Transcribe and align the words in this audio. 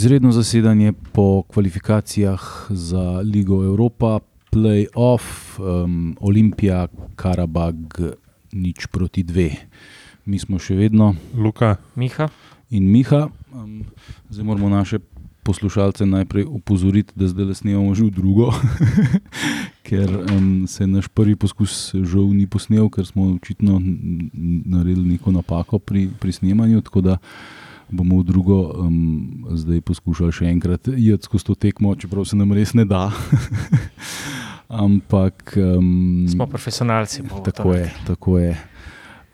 izredno 0.00 0.32
zasedanje 0.32 0.92
po 1.12 1.42
kvalifikacijah 1.42 2.66
za 2.70 3.20
Ligo 3.20 3.64
Evropa, 3.64 4.20
playoff, 4.52 5.60
um, 5.60 6.16
Olimpija, 6.20 6.86
Karabag, 7.16 7.76
nič 8.52 8.86
proti 8.86 9.22
dve. 9.22 9.50
Mi 10.24 10.38
smo 10.38 10.56
še 10.56 10.78
vedno 10.78 11.12
Luka. 11.36 11.76
Miha. 12.00 12.30
in 12.70 12.88
Miha. 12.88 13.28
Um, 13.52 13.84
zdaj 14.30 14.44
moramo 14.44 14.72
naše 14.72 14.98
poslušalce 15.42 16.06
najprej 16.06 16.48
opozoriti, 16.48 17.12
da 17.14 17.28
zdaj 17.28 17.44
le 17.44 17.54
snemamo 17.54 17.94
že 17.94 18.08
v 18.08 18.10
drugo, 18.10 18.54
ker 19.88 20.08
um, 20.16 20.64
se 20.64 20.86
naš 20.86 21.12
prvi 21.12 21.36
poskus 21.36 21.92
žal 21.92 22.32
ni 22.32 22.46
posnel, 22.48 22.88
ker 22.88 23.04
smo 23.04 23.34
očitno 23.36 23.76
naredili 24.64 25.20
neko 25.20 25.28
napako 25.28 25.78
pri, 25.78 26.08
pri 26.08 26.32
snemanju. 26.32 26.80
Tako 26.88 27.00
da 27.00 27.18
bomo 27.92 28.20
v 28.20 28.24
drugo 28.24 28.58
um, 28.86 29.46
zdaj 29.54 29.80
poskušali 29.80 30.32
še 30.32 30.50
enkrat 30.50 30.88
iti 30.88 31.18
skozi 31.22 31.50
to 31.50 31.54
tekmo, 31.54 31.94
čeprav 31.94 32.24
se 32.24 32.36
nam 32.36 32.52
res 32.56 32.74
ne 32.74 32.84
da. 32.84 33.10
Ampak. 34.84 35.56
Um, 35.58 36.26
Smo 36.30 36.46
profesionalci. 36.46 37.22
to 37.26 37.42
tako 37.50 37.74
je, 37.74 37.90
tako 38.06 38.38
je. 38.38 38.54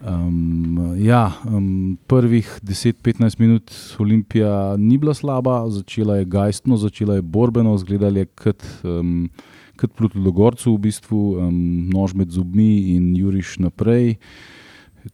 Um, 0.01 0.95
ja, 1.01 1.33
um, 1.45 1.99
prvih 2.07 2.61
10-15 2.63 3.41
minut 3.41 3.73
Olimpija 3.99 4.77
ni 4.77 4.99
bila 4.99 5.15
slaba, 5.15 5.65
začela 5.69 6.17
je 6.17 6.25
gajstno, 6.25 6.77
začela 6.77 7.15
je 7.15 7.23
borbeno, 7.23 7.77
zgledala 7.79 8.19
je 8.19 8.27
kot, 8.27 8.65
um, 8.85 9.29
kot 9.77 9.93
proti 9.97 10.19
Logorcu, 10.19 10.75
v 10.75 10.85
bistvu 10.89 11.21
um, 11.41 11.57
nož 11.89 12.15
med 12.15 12.31
zobmi 12.31 12.97
in 12.97 13.17
Juriš 13.17 13.59
naprej. 13.59 14.17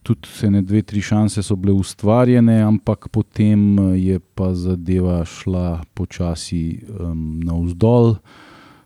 Tudi 0.01 0.27
ene 0.47 0.61
dve, 0.61 0.81
tri 0.81 1.01
šanse 1.01 1.43
so 1.43 1.55
bile 1.55 1.73
ustvarjene, 1.77 2.61
ampak 2.65 3.07
potem 3.13 3.77
je 3.93 4.19
pa 4.19 4.53
zadeva 4.57 5.21
šla 5.25 5.83
počasi 5.93 6.81
um, 6.87 7.39
navzdol. 7.45 8.15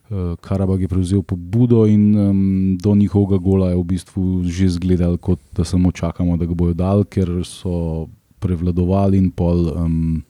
Uh, 0.07 0.35
Karabag 0.41 0.81
je 0.81 0.87
prevzel 0.87 1.23
pobudo 1.23 1.85
in 1.87 2.17
um, 2.17 2.77
do 2.81 2.95
njihovega 2.95 3.37
gola 3.43 3.69
je 3.69 3.77
v 3.77 3.83
bistvu 3.83 4.43
že 4.43 4.65
izgledal, 4.65 5.17
kot 5.17 5.39
da 5.55 5.63
samo 5.63 5.91
čakamo, 5.91 6.37
da 6.37 6.45
ga 6.45 6.53
bodo 6.53 6.73
dal, 6.73 7.03
ker 7.03 7.29
so 7.43 8.07
prevladovali 8.39 9.17
in 9.17 9.31
pol 9.31 9.67
um, 9.73 10.23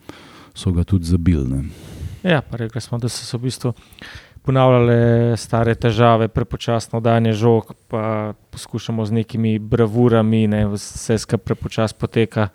so 0.53 0.71
ga 0.71 0.83
tudi 0.83 1.05
zabili. 1.05 1.49
ne. 1.49 1.63
Ja, 2.23 2.41
pa 2.41 2.57
rekli 2.57 2.81
smo, 2.81 2.97
da 2.97 3.09
so 3.09 3.25
se 3.25 3.37
v 3.37 3.41
bistvu 3.41 3.73
ponavljale 4.47 5.35
stare 5.37 5.75
težave, 5.75 6.29
prepočasno 6.31 7.01
danje 7.03 7.33
žog, 7.35 7.73
pa 7.91 8.33
poskušamo 8.55 9.05
z 9.05 9.19
nekimi 9.19 9.57
bravurami, 9.59 10.45
ne, 10.47 10.63
vse 10.71 11.17
skupaj 11.19 11.43
prepočasno 11.51 11.99
poteka, 11.99 12.47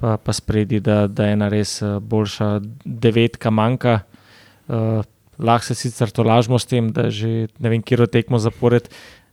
pa, 0.00 0.16
pa 0.18 0.34
spredi, 0.34 0.80
da, 0.82 1.04
da 1.06 1.28
je 1.28 1.36
ena 1.38 1.48
res 1.52 1.76
eh, 1.82 1.98
boljša 2.00 2.50
devetka 2.84 3.50
manjka. 3.50 4.00
Uh, 4.70 5.00
lahko 5.38 5.66
se 5.66 5.74
sicer 5.74 6.12
to 6.14 6.22
lažemo 6.22 6.58
s 6.58 6.68
tem, 6.70 6.92
da 6.94 7.08
že 7.10 7.48
ne 7.58 7.72
vem, 7.72 7.82
kje 7.82 8.06
tekmo 8.06 8.38
zapored. 8.38 8.86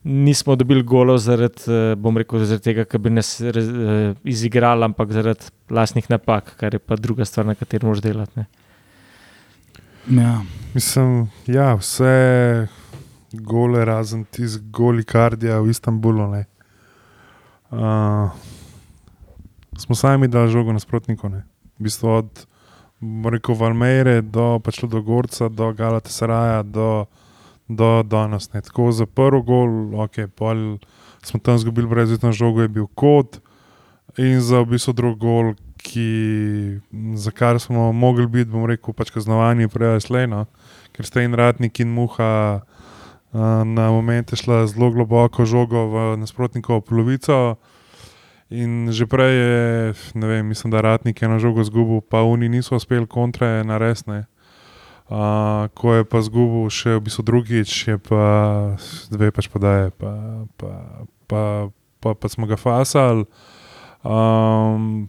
Nismo 0.03 0.55
dobili 0.55 0.83
golov 0.83 1.17
zaradi, 1.21 1.65
eh, 1.67 1.95
bom 1.97 2.17
rekel, 2.17 2.45
zaradi 2.45 2.63
tega, 2.69 2.85
ker 2.85 3.01
bi 3.01 3.13
nas 3.13 3.37
izigrali, 4.23 4.85
ampak 4.85 5.11
zaradi 5.13 5.49
lastnih 5.69 6.09
napak, 6.13 6.55
kar 6.61 6.77
je 6.77 6.79
pa 6.79 6.95
druga 6.95 7.25
stvar, 7.25 7.45
na 7.45 7.57
kateri 7.57 7.85
moraš 7.85 8.05
delati. 8.05 8.39
Ne. 8.39 8.47
Ja, 10.07 10.39
Mislim, 10.77 11.29
ja, 11.47 11.73
vse 11.73 12.67
gole, 13.33 13.85
razen 13.85 14.25
tisti 14.29 14.61
goli 14.69 15.03
kardija 15.03 15.57
v 15.59 15.69
Istanbulu. 15.69 16.27
Uh, 17.71 18.29
smo 19.77 19.95
sami 19.95 20.27
dali 20.27 20.51
žogo 20.51 20.73
nasprotniku. 20.73 21.29
ne. 21.29 21.45
V 21.79 21.83
bistvu 21.83 22.09
od 22.09 22.45
bom 22.99 23.33
rekel, 23.33 23.55
Valmeire 23.55 24.21
do, 24.21 24.59
pač 24.59 24.83
do 24.85 25.01
Gorca, 25.01 25.49
do 25.49 25.73
Galatasaraja, 25.73 26.61
do, 26.63 27.05
do 27.67 28.03
danes. 28.03 28.53
ne. 28.53 28.61
Tako 28.61 28.91
za 28.91 29.05
prvi 29.05 29.41
gol, 29.41 29.97
ok, 30.05 30.29
pol 30.35 30.77
smo 31.25 31.39
tam 31.39 31.55
izgubili 31.55 31.87
brezvitno 31.87 32.31
žogo, 32.31 32.61
je 32.61 32.67
bil 32.67 32.85
kot. 32.93 33.41
In 34.17 34.41
za 34.41 34.61
v 34.61 34.77
bistvu 34.77 34.93
drugi 34.93 35.19
gol, 35.25 35.55
ki, 35.77 36.79
za 37.15 37.31
kar 37.31 37.59
smo 37.59 37.91
mogli 37.91 38.27
biti, 38.27 38.51
bom 38.51 38.69
rekel, 38.69 38.93
pač 38.93 39.09
kaznovani, 39.09 39.67
prej 39.67 40.05
slejno, 40.05 40.45
ker 40.97 41.05
ste 41.05 41.23
in 41.23 41.37
ratnik 41.37 41.77
in 41.79 41.93
muha 41.93 42.65
uh, 42.65 43.61
na 43.61 43.91
momente 43.93 44.35
šla 44.35 44.65
zelo 44.67 44.89
globoko 44.91 45.45
žogo 45.45 45.85
v 45.93 45.95
nasprotnikovo 46.17 46.81
polovico. 46.81 47.61
In 48.49 48.87
že 48.95 49.05
prej 49.05 49.35
je, 49.35 49.93
ne 50.15 50.27
vem, 50.27 50.47
mislim, 50.47 50.71
da 50.71 50.81
ratnik 50.81 51.21
je 51.21 51.27
na 51.27 51.37
žogo 51.37 51.63
zgubil, 51.67 52.01
pa 52.01 52.23
oni 52.23 52.49
niso 52.49 52.79
uspeli 52.79 53.05
kontre 53.05 53.61
naresne. 53.67 54.25
Uh, 55.07 55.67
ko 55.71 55.99
je 55.99 56.03
pa 56.03 56.19
zgubil 56.19 56.67
še 56.71 56.97
v 56.97 57.03
bistvu 57.07 57.23
drugič, 57.23 57.71
je 57.87 57.95
pa 57.95 58.23
dve 59.11 59.31
pač 59.31 59.47
podaje, 59.47 59.91
pa, 59.95 60.43
pa, 60.59 60.71
pa, 61.27 61.41
pa, 62.03 62.09
pa 62.11 62.27
smo 62.27 62.47
ga 62.47 62.59
fasali. 62.59 63.23
Um, 64.03 65.07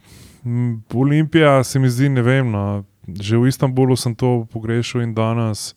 Olimpija 0.93 1.63
se 1.63 1.79
mi 1.79 1.89
zdi, 1.89 2.09
ne 2.09 2.23
vem, 2.23 2.47
no, 2.51 2.83
že 3.17 3.37
v 3.37 3.49
Istanbulu 3.49 3.95
sem 3.97 4.15
to 4.15 4.45
pogrešal 4.51 5.01
in 5.01 5.13
danes 5.15 5.73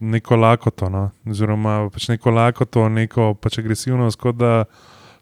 neko 0.00 0.36
lakoto, 0.36 0.88
no, 0.92 1.10
oziroma 1.28 1.88
pač 1.92 2.08
neko 2.12 2.30
lakoto, 2.30 2.88
neko 2.88 3.34
pač 3.40 3.58
agresivnost, 3.60 4.20
kot 4.20 4.36
da 4.36 4.64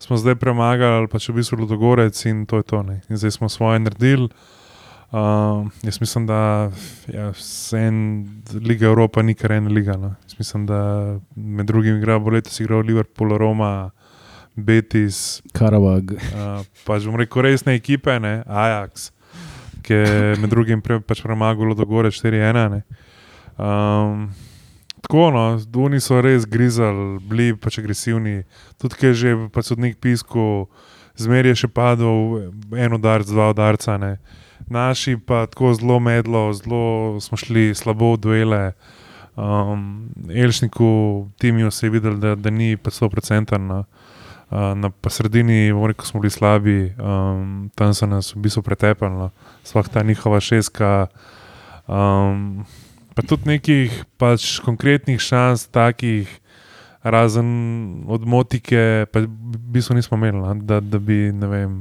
smo 0.03 0.19
zdaj 0.19 0.37
premagali 0.41 1.09
pač 1.09 1.31
v 1.31 1.39
bistvu 1.39 1.63
Ludogorec 1.63 2.19
in 2.27 2.45
to 2.47 2.61
je 2.61 2.67
to. 2.67 2.83
Ne. 2.83 3.01
In 3.09 3.17
zdaj 3.17 3.39
smo 3.39 3.49
svoje 3.49 3.81
naredili. 3.81 4.29
Uh, 5.15 5.71
jaz 5.83 6.01
mislim, 6.01 6.27
da 6.27 6.71
ja, 7.07 7.33
se 7.39 7.79
en 7.79 8.27
Liga 8.53 8.87
Evropa 8.87 9.23
ni 9.23 9.35
kar 9.35 9.53
ena 9.53 9.71
liga. 9.71 9.95
No. 9.97 10.15
Jaz 10.27 10.35
mislim, 10.39 10.67
da 10.67 10.79
med 11.37 11.67
drugim 11.67 11.97
igra, 11.97 12.19
bo 12.19 12.35
letos 12.35 12.61
igral 12.61 12.83
Liverpool, 12.83 13.37
Roma, 13.39 13.91
Betis, 14.57 15.43
Karabag. 15.53 16.17
Uh, 16.19 16.67
pač 16.87 17.07
bom 17.07 17.15
rekel, 17.21 17.47
resne 17.47 17.77
ekipe, 17.79 18.19
ne? 18.19 18.43
Ajax, 18.47 19.13
ki 19.85 19.93
je 19.95 20.37
med 20.41 20.51
drugim 20.51 20.81
pre, 20.83 20.99
pač 21.05 21.23
premagal 21.25 21.75
do 21.77 21.87
gore 21.87 22.11
4-1. 22.11 22.69
ne. 22.73 22.83
Um, 23.59 24.31
tako, 25.05 25.29
no, 25.31 25.45
Duni 25.69 26.01
so 26.01 26.21
res 26.25 26.47
grizali, 26.49 27.21
bili 27.21 27.53
pač 27.57 27.79
agresivni. 27.79 28.43
Tudi, 28.81 28.99
ki 28.99 29.13
je 29.13 29.15
že 29.15 29.37
pač 29.53 29.71
sodnik 29.71 30.01
pisku, 30.01 30.67
zmeraj 31.21 31.55
je 31.55 31.61
še 31.65 31.69
padel 31.69 32.51
en 32.73 32.97
udarc, 32.97 33.29
dva 33.29 33.53
udarca. 33.53 33.99
Ne. 34.01 34.17
Naši 34.71 35.19
pa 35.21 35.45
tako 35.47 35.75
zelo 35.77 36.01
medlo, 36.01 36.49
zelo 36.57 37.21
smo 37.21 37.37
šli 37.37 37.75
slabo 37.77 38.15
v 38.17 38.23
duele. 38.25 38.65
Um, 39.35 40.15
Elšniku, 40.31 41.29
Timiju 41.43 41.71
se 41.71 41.87
je 41.87 41.91
videl, 41.91 42.17
da, 42.23 42.35
da 42.39 42.51
ni 42.51 42.77
pa 42.77 42.91
100%. 42.91 43.59
No. 43.59 43.85
Uh, 43.85 44.14
na 44.51 44.91
pa 44.91 45.11
sredini, 45.11 45.73
rekel, 45.73 46.07
smo 46.07 46.21
bili 46.21 46.31
slabi, 46.31 46.95
um, 46.99 47.71
tam 47.75 47.95
so 47.95 48.07
nas 48.07 48.35
v 48.35 48.45
bistvu 48.45 48.63
pretepali, 48.63 49.15
no. 49.15 49.31
sploh 49.65 49.89
ta 49.89 50.03
njihova 50.03 50.41
šeska. 50.41 51.07
Um, 51.89 52.65
pa 53.15 53.23
tudi 53.23 53.49
nekih 53.49 54.05
pač 54.19 54.61
konkretnih 54.65 55.21
šans, 55.21 55.67
takih, 55.67 56.29
razen 57.05 58.05
od 58.09 58.27
motike, 58.27 59.07
pa 59.13 59.25
v 59.25 59.59
bistvu 59.75 59.95
nismo 59.95 60.17
imeli, 60.17 60.39
no, 60.39 60.55
da, 60.55 60.81
da, 60.81 60.99
bi, 60.99 61.33
ne 61.33 61.47
vem, 61.47 61.73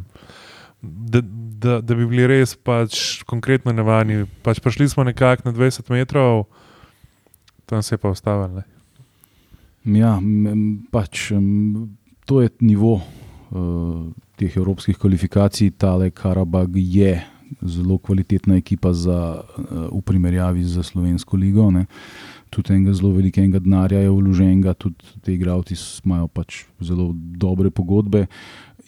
da, 0.82 1.22
da, 1.24 1.80
da 1.82 1.96
bi 1.96 2.08
bili 2.08 2.28
res 2.28 2.56
pač 2.56 3.24
konkretno 3.28 3.72
nevarni. 3.72 4.26
Pač 4.44 4.60
prišli 4.60 4.90
smo 4.90 5.04
nekako 5.08 5.50
na 5.50 5.56
20 5.56 5.92
metrov, 5.96 6.46
tam 7.66 7.84
se 7.84 7.96
je 7.96 8.02
pa 8.02 8.12
ustavili. 8.12 8.64
Ja, 9.84 10.20
pač 10.92 11.32
to 12.26 12.42
je 12.42 12.50
nivo 12.60 13.00
uh, 13.00 14.12
teh 14.36 14.58
evropskih 14.58 14.98
kvalifikacij. 14.98 15.72
Tale 15.78 16.10
Karabag 16.10 16.70
je 16.76 17.22
zelo 17.62 17.98
kvalitetna 17.98 18.56
ekipa 18.56 18.94
za, 18.94 19.44
uh, 19.44 19.88
v 19.92 20.02
primerjavi 20.02 20.64
z 20.64 20.84
Slovensko 20.84 21.38
ligo. 21.38 21.72
Ne. 21.72 21.86
Tudi 22.50 22.74
enega 22.74 22.94
zelo 22.94 23.14
velikega 23.14 23.60
denarja 23.60 24.00
je 24.00 24.10
vloženega, 24.10 24.74
tudi 24.74 24.96
ti 25.22 25.34
igravci 25.34 25.76
imajo 26.06 26.28
pač 26.28 26.66
zelo 26.80 27.12
dobre 27.16 27.70
pogodbe. 27.70 28.28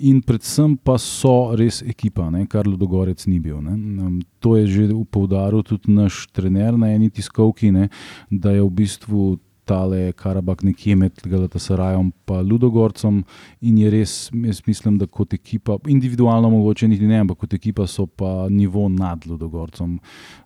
In 0.03 0.19
predvsem 0.19 0.73
pa 0.75 0.97
so 0.99 1.55
res 1.55 1.79
ekipa, 1.79 2.27
ne, 2.27 2.43
kar 2.51 2.67
Ludogorec 2.67 3.21
ni 3.31 3.39
bil. 3.39 3.61
Ne. 3.63 3.75
Um, 4.03 4.19
To 4.45 4.53
je 4.57 4.67
že 4.67 4.83
poudaril 5.09 5.63
tudi 5.65 5.89
naš 5.89 6.27
trener 6.29 6.77
na 6.77 6.93
eni 6.93 7.09
tiskovki, 7.09 7.71
ne, 7.71 7.89
da 8.29 8.51
je 8.51 8.61
v 8.61 8.69
bistvu 8.69 9.39
tale 9.65 10.11
Karabak 10.13 10.63
nekje 10.63 10.95
med 10.95 11.21
Galatasarajom 11.25 12.11
in 12.11 12.49
Ludogorcem. 12.49 13.23
In 13.61 13.77
je 13.77 13.89
res, 13.89 14.13
jaz 14.31 14.61
mislim, 14.67 14.97
da 14.97 15.05
kot 15.05 15.33
ekipa, 15.33 15.77
individualno 15.87 16.49
mogoče 16.49 16.87
niti 16.87 17.07
ne, 17.07 17.19
ampak 17.19 17.37
kot 17.43 17.53
ekipa 17.53 17.87
so 17.87 18.05
pa 18.05 18.47
nivo 18.49 18.87
nad 18.89 19.25
Ludogorcem. 19.25 19.99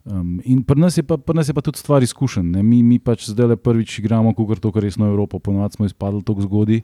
Um, 0.05 0.39
in 0.43 0.63
pri 0.63 0.79
nas, 0.79 0.99
pri 0.99 1.35
nas 1.35 1.49
je 1.49 1.53
pa 1.53 1.61
tudi 1.61 1.79
stvar 1.79 2.03
izkušen. 2.03 2.51
Mi, 2.65 2.81
mi 2.83 2.99
pač 2.99 3.29
zdaj 3.29 3.53
le 3.53 3.57
prvič 3.57 3.99
igramo, 3.99 4.33
kot 4.33 4.59
to, 4.59 4.71
kar 4.71 4.83
resno 4.83 5.07
Evropo. 5.07 5.39
Ponovadi 5.39 5.77
smo 5.77 5.85
izpadli 5.85 6.23
tako 6.23 6.47
zgodaj, 6.47 6.81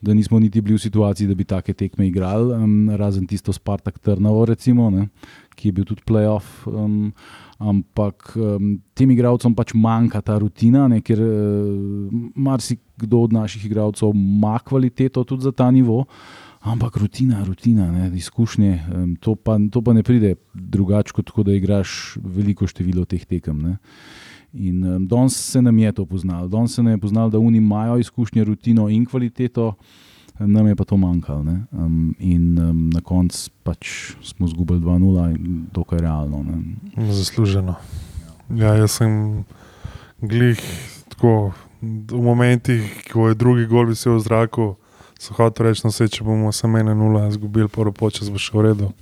da 0.00 0.14
nismo 0.14 0.40
niti 0.40 0.60
bili 0.60 0.78
v 0.78 0.82
situaciji, 0.82 1.28
da 1.28 1.34
bi 1.34 1.44
take 1.44 1.74
tekme 1.74 2.06
igrali, 2.08 2.54
um, 2.54 2.90
razen 2.96 3.26
tisto 3.26 3.52
Spartak 3.52 3.98
Trnavo, 3.98 4.44
recimo, 4.46 4.90
ne, 4.90 5.08
ki 5.54 5.68
je 5.68 5.72
bil 5.72 5.86
tudi 5.86 6.02
playoff. 6.06 6.66
Um, 6.66 7.12
ampak 7.62 8.34
um, 8.36 8.76
tem 8.94 9.10
igravcem 9.14 9.54
pač 9.54 9.74
manjka 9.74 10.22
ta 10.22 10.38
rutina, 10.42 10.88
ne, 10.90 11.00
ker 11.04 11.20
uh, 11.22 12.08
marsikdo 12.34 13.22
od 13.26 13.36
naših 13.36 13.66
igralcev 13.66 14.14
ima 14.14 14.58
kvaliteto 14.58 15.24
tudi 15.24 15.46
za 15.46 15.52
ta 15.52 15.70
nivo. 15.70 16.04
Ampak 16.62 16.96
rutina, 17.02 17.40
rutina, 17.42 17.88
ne, 17.90 18.10
izkušnje, 18.18 18.72
um, 18.86 19.14
to, 19.18 19.34
pa, 19.34 19.58
to 19.70 19.82
pa 19.82 19.94
ne 19.94 20.04
pride 20.06 20.36
drugače, 20.54 21.14
kot 21.14 21.32
da 21.46 21.56
igraš 21.56 22.18
veliko 22.22 22.68
število 22.70 23.06
teh 23.06 23.24
tekem. 23.26 23.58
Ne. 23.62 23.76
In 24.52 24.84
um, 24.84 25.08
danes 25.08 25.38
se 25.38 25.62
nam 25.62 25.78
je 25.78 25.92
to 25.92 26.06
poznalo, 26.06 26.48
danes 26.48 26.74
se 26.74 26.82
nam 26.82 26.94
je 26.94 27.02
poznalo, 27.02 27.30
da 27.30 27.40
oni 27.42 27.58
imajo 27.58 27.98
izkušnje, 27.98 28.44
rutino 28.44 28.88
in 28.88 29.06
kvaliteto 29.06 29.72
nam 30.46 30.66
je 30.66 30.76
pa 30.76 30.84
to 30.84 30.96
manjkalo. 30.96 31.44
Um, 31.72 32.14
in 32.18 32.58
um, 32.58 32.90
na 32.90 33.00
koncu 33.00 33.50
pač 33.62 34.12
smo 34.22 34.46
izgubili 34.46 34.80
2-0 34.80 35.30
in 35.30 35.66
to 35.72 35.84
je 35.92 36.00
realno. 36.00 36.42
Ne. 36.42 37.12
Zasluženo. 37.12 37.74
Ja, 38.50 38.74
jaz 38.74 38.90
sem 38.90 39.44
glih 40.20 40.60
tako 41.08 41.52
v 41.82 42.22
momentih, 42.22 43.04
ko 43.12 43.28
je 43.28 43.34
drugi 43.34 43.66
gol 43.66 43.86
visel 43.90 44.16
v 44.16 44.20
zraku. 44.22 44.74
So 45.18 45.34
hoteli 45.34 45.70
reči, 45.70 45.86
no, 45.86 45.92
se, 45.94 46.08
če 46.08 46.24
bomo 46.26 46.52
samo 46.52 46.78
ena 46.78 46.94
nula 46.94 47.28
izgubili, 47.30 47.70
prvo 47.70 47.92
počas 47.94 48.30
bo 48.30 48.38
še 48.42 48.54
v 48.54 48.66
redu. 48.66 48.92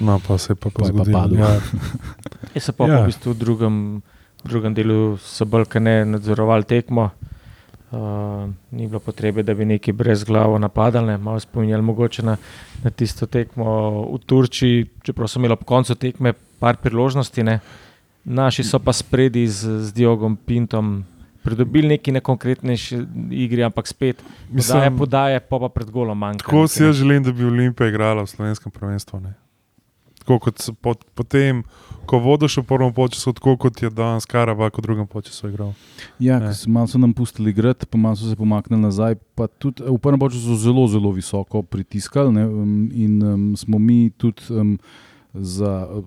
No, 0.00 0.18
pa 0.26 0.38
se 0.38 0.52
je 0.52 0.58
pa, 0.58 0.70
pa, 0.70 0.82
pa 0.82 0.90
zgodilo. 0.90 1.38
Ja. 1.38 1.60
Je 2.54 2.60
se 2.60 2.72
pa 2.72 2.88
ja. 2.90 3.02
v 3.02 3.10
bistvu 3.12 3.34
v 3.34 3.38
drugem, 3.38 3.74
drugem 4.42 4.74
delu 4.74 5.18
so 5.22 5.46
bolj 5.46 5.68
kaj 5.70 5.82
ne 5.86 5.96
nadzorovali 6.16 6.66
tekmo. 6.66 7.10
Uh, 7.10 7.29
ni 8.70 8.86
bilo 8.86 9.00
potrebe, 9.00 9.42
da 9.42 9.54
bi 9.54 9.64
neki 9.64 9.92
brez 9.92 10.24
glave 10.24 10.58
napadali, 10.58 11.18
malo 11.18 11.40
spominjali 11.40 11.82
mogoče 11.82 12.22
na, 12.22 12.36
na 12.84 12.90
tisto 12.90 13.26
tekmo 13.26 14.02
v 14.14 14.18
Turčiji, 14.26 14.86
čeprav 15.02 15.28
so 15.28 15.38
imeli 15.38 15.52
ob 15.52 15.64
koncu 15.64 15.94
tekme 15.94 16.32
par 16.58 16.76
priložnosti. 16.76 17.42
Ne. 17.42 17.58
Naši 18.24 18.64
so 18.64 18.78
pa 18.78 18.92
spredi 18.92 19.46
z, 19.48 19.80
z 19.80 19.92
Diogom 19.92 20.36
Pintom 20.36 21.04
pridobili 21.42 21.88
neki 21.88 22.12
nekonkretnejši 22.12 22.98
igri, 23.30 23.64
ampak 23.64 23.88
spet 23.88 24.22
podaje, 24.52 24.90
podaje 24.96 25.40
pa, 25.40 25.58
pa 25.58 25.68
pred 25.68 25.90
golom 25.90 26.18
manjka. 26.18 26.44
Tako 26.44 26.68
si 26.68 26.82
jaz 26.84 26.96
želim, 26.96 27.24
da 27.24 27.32
bi 27.32 27.44
Olimpija 27.44 27.88
igrala 27.88 28.22
v 28.22 28.26
slovenskem 28.30 28.72
prvenstvu. 28.72 29.20
Ne. 29.20 29.34
Tako 30.20 30.38
kot 30.38 30.60
po, 30.84 30.94
potem 31.16 31.62
ko 32.04 32.18
vodiš 32.20 32.60
v 32.60 32.64
prvem 32.68 32.92
času, 32.92 33.32
tako 33.32 33.56
kot 33.56 33.82
je 33.82 33.90
danes 33.90 34.26
Karabak 34.28 34.78
v 34.78 34.82
drugem 34.84 35.06
času 35.08 35.48
igral. 35.48 35.72
Ja, 36.20 36.40
malo 36.68 36.86
so 36.86 36.98
nam 36.98 37.14
pustili 37.14 37.50
igrati, 37.50 37.86
pa 37.86 37.98
malo 37.98 38.16
so 38.16 38.28
se 38.28 38.36
pomaknili 38.36 38.82
nazaj. 38.82 39.16
Tudi, 39.58 39.82
v 39.86 39.98
prvem 39.98 40.20
času 40.20 40.52
so 40.52 40.56
zelo, 40.60 40.84
zelo 40.88 41.12
visoko 41.14 41.62
pritiskali 41.62 42.32
ne, 42.32 42.44
um, 42.46 42.90
in 42.92 43.22
um, 43.22 43.56
smo 43.56 43.78
mi 43.78 44.10
tudi 44.10 44.42
um, 44.50 44.78
za. 45.32 46.02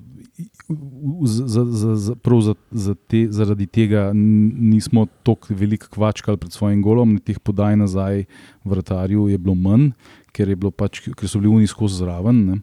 Za, 1.24 1.46
za, 1.46 1.64
za, 1.66 2.16
za, 2.42 2.54
za 2.72 2.94
te, 3.08 3.28
zaradi 3.30 3.68
tega 3.68 4.10
nismo 4.14 5.06
tako 5.24 5.54
veliko 5.54 5.88
kvačkali 5.94 6.38
pred 6.38 6.52
svojim 6.52 6.82
golom, 6.82 7.20
teh 7.22 7.38
podaj 7.40 7.78
nazaj 7.78 8.26
vrtarju 8.66 9.28
je 9.30 9.38
bilo 9.38 9.54
manj, 9.56 9.92
ker, 10.34 10.50
je 10.50 10.56
bilo 10.58 10.72
pač, 10.72 11.04
ker 11.06 11.30
so 11.30 11.40
bili 11.40 11.54
oni 11.54 11.70
skozi 11.70 12.02
zraven. 12.02 12.40
Ne. 12.50 12.58